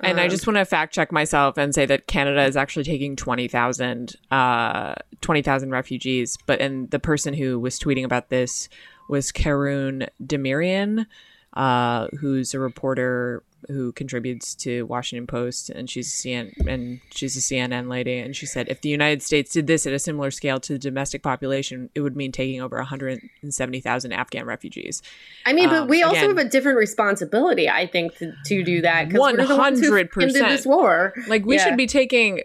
[0.00, 2.84] And I Um, just want to fact check myself and say that Canada is actually
[2.84, 8.68] taking 20,000 uh 20,000 refugees, but and the person who was tweeting about this
[9.08, 11.06] was Karoun Demirjian,
[11.54, 17.36] uh who's a reporter who contributes to Washington Post and she's a CN and she's
[17.36, 20.30] a CNN lady and she said if the United States did this at a similar
[20.30, 25.02] scale to the domestic population, it would mean taking over 170,000 Afghan refugees.
[25.44, 28.62] I mean, but Um, we also again- have a different responsibility, I think, to, to
[28.62, 29.10] do that.
[29.10, 30.36] 'cause we're the ones who 100%.
[30.36, 31.12] ended this war.
[31.26, 31.64] Like we Yeah.
[31.64, 32.42] should be taking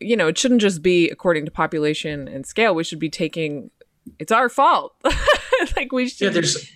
[0.00, 2.74] you know, it shouldn't just be according to population and scale.
[2.74, 3.70] We should be taking
[4.18, 4.94] it's our fault.
[5.76, 6.68] like we should Yeah, there's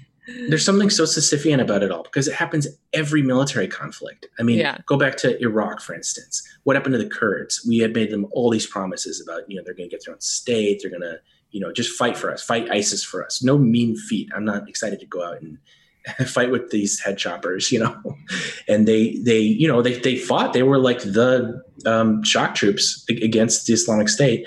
[0.48, 4.26] there's something so Sisyphean about it all because it happens every military conflict.
[4.38, 4.78] I mean, Yeah.
[4.86, 6.42] go back to Iraq, for instance.
[6.64, 7.64] What happened to the Kurds?
[7.66, 10.14] We had made them all these promises about, you know, they're going to get their
[10.14, 10.80] own state.
[10.82, 11.18] They're going to,
[11.50, 13.42] you know, just fight for us, fight ISIS for us.
[13.42, 14.28] No mean feat.
[14.34, 15.58] I'm not excited to go out and
[16.28, 17.96] fight with these head choppers, you know.
[18.68, 20.52] And they, they, you know, they, they fought.
[20.52, 24.46] They were like the um, shock troops against the Islamic State,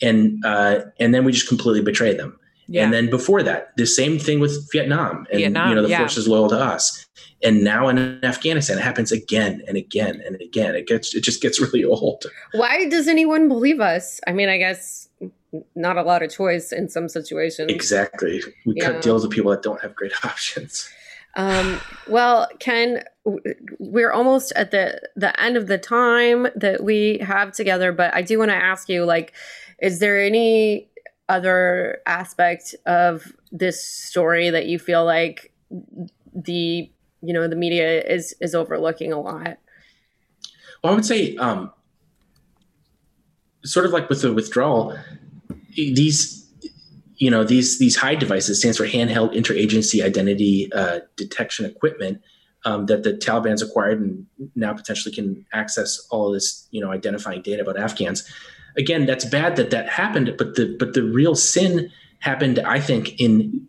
[0.00, 2.38] and uh, and then we just completely betrayed them.
[2.68, 2.84] Yeah.
[2.84, 5.98] And then before that, the same thing with Vietnam and Vietnam, you know the yeah.
[5.98, 7.06] forces loyal to us.
[7.42, 10.74] And now in Afghanistan, it happens again and again and again.
[10.74, 12.24] It gets it just gets really old.
[12.52, 14.20] Why does anyone believe us?
[14.26, 15.08] I mean, I guess
[15.74, 17.70] not a lot of choice in some situations.
[17.70, 18.42] Exactly.
[18.64, 18.92] We Yeah.
[18.92, 20.88] cut deals with people that don't have great options.
[21.36, 23.04] Um, well, Ken,
[23.78, 28.22] we're almost at the the end of the time that we have together, but I
[28.22, 29.34] do want to ask you, like,
[29.78, 30.88] is there any
[31.28, 35.52] other aspect of this story that you feel like
[36.34, 36.90] the
[37.22, 39.58] you know the media is is overlooking a lot?
[40.82, 41.72] Well, I would say, um,
[43.64, 44.96] sort of like with the withdrawal,
[45.74, 46.48] these,
[47.16, 52.20] you know, these these HIIDE devices stands for handheld interagency identity uh, detection equipment
[52.64, 57.42] um, that the Taliban's acquired and now potentially can access all this, you know, identifying
[57.42, 58.28] data about Afghans.
[58.76, 63.20] Again, that's bad that that happened, but the but the real sin happened, I think,
[63.20, 63.66] in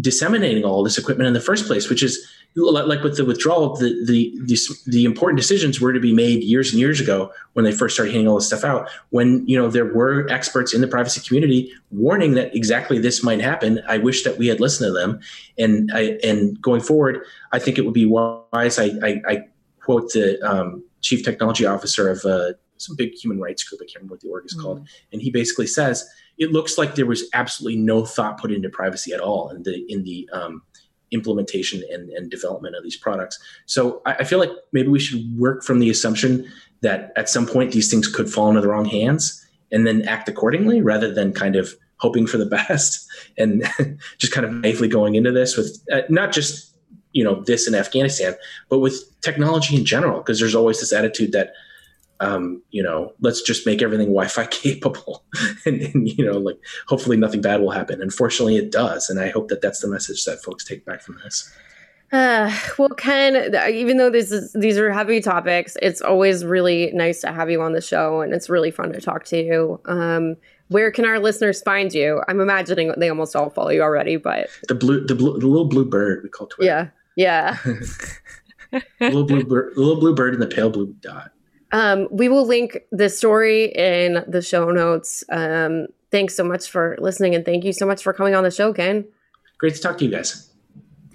[0.00, 2.26] disseminating all this equipment in the first place, which is
[2.56, 6.70] like with the withdrawal, the, the the the important decisions were to be made years
[6.72, 8.88] and years ago when they first started handing all this stuff out.
[9.10, 13.40] When you know there were experts in the privacy community warning that exactly this might
[13.40, 13.82] happen.
[13.88, 15.20] I wish that we had listened to them,
[15.58, 18.78] and I and going forward, I think it would be wise.
[18.78, 19.44] I I, I
[19.80, 23.80] quote the um, chief technology officer of uh, some big human rights group.
[23.82, 26.08] I can't remember what the org is called, and he basically says
[26.38, 29.84] it looks like there was absolutely no thought put into privacy at all in the
[29.88, 30.62] in the um,
[31.10, 33.38] implementation and, and development of these products.
[33.66, 36.50] So I, I feel like maybe we should work from the assumption
[36.82, 40.28] that at some point these things could fall into the wrong hands and then act
[40.28, 43.08] accordingly rather than kind of hoping for the best
[43.38, 43.64] and
[44.18, 46.72] just kind of naively going into this with uh, not just
[47.12, 48.34] you know this in Afghanistan,
[48.68, 51.54] but with technology in general, because there's always this attitude that
[52.20, 55.24] um, you know, let's just make everything Wi-Fi capable,
[55.64, 56.58] and, and, you know, like
[56.88, 58.00] hopefully nothing bad will happen.
[58.00, 61.18] Unfortunately, it does, and I hope that that's the message that folks take back from
[61.24, 61.52] this.
[62.12, 67.20] Uh, well, Ken, even though this is these are heavy topics, it's always really nice
[67.22, 69.80] to have you on the show, and it's really fun to talk to you.
[69.86, 70.36] Um,
[70.68, 72.22] where can our listeners find you?
[72.28, 75.68] I'm imagining they almost all follow you already, but The blue, the blue, the little
[75.68, 76.92] blue bird we call Twitter.
[77.16, 77.56] yeah,
[78.72, 78.78] yeah.
[79.00, 81.32] little blue bird, little blue bird, and the pale blue dot.
[81.72, 85.24] Um, we will link the story in the show notes.
[85.28, 88.50] Um, thanks so much for listening, and thank you so much for coming on the
[88.50, 89.04] show, Ken.
[89.58, 90.50] Great to talk to you guys.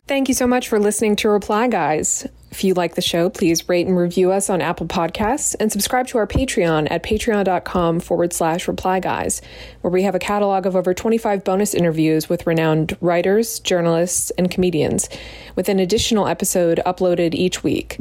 [0.08, 2.28] Thank you so much for listening to Reply Guys.
[2.50, 6.08] If you like the show, please rate and review us on Apple Podcasts and subscribe
[6.08, 9.42] to our Patreon at patreon.com forward slash reply guys,
[9.80, 14.52] where we have a catalog of over 25 bonus interviews with renowned writers, journalists, and
[14.52, 15.08] comedians,
[15.56, 17.98] with an additional episode uploaded each week.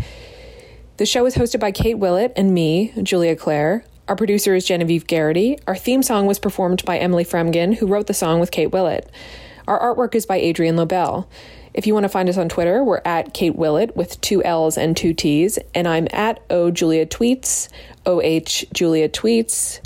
[1.00, 3.86] The show is hosted by Kate Willett and me, Julia Claire.
[4.06, 5.58] Our producer is Genevieve Garrity.
[5.66, 9.10] Our theme song was performed by Emily Fremgen, who wrote the song with Kate Willett.
[9.66, 11.26] Our artwork is by Adrian Lobel.
[11.72, 14.76] If you want to find us on Twitter, we're at Kate Willett with two L's
[14.76, 17.70] and two T's, and I'm at O Julia Tweets,
[18.04, 19.80] O H Julia Tweets.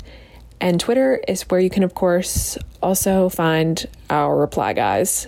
[0.59, 5.27] And Twitter is where you can, of course, also find our reply guys.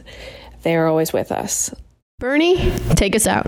[0.64, 1.74] They are always with us.
[2.20, 3.48] Bernie, take us out.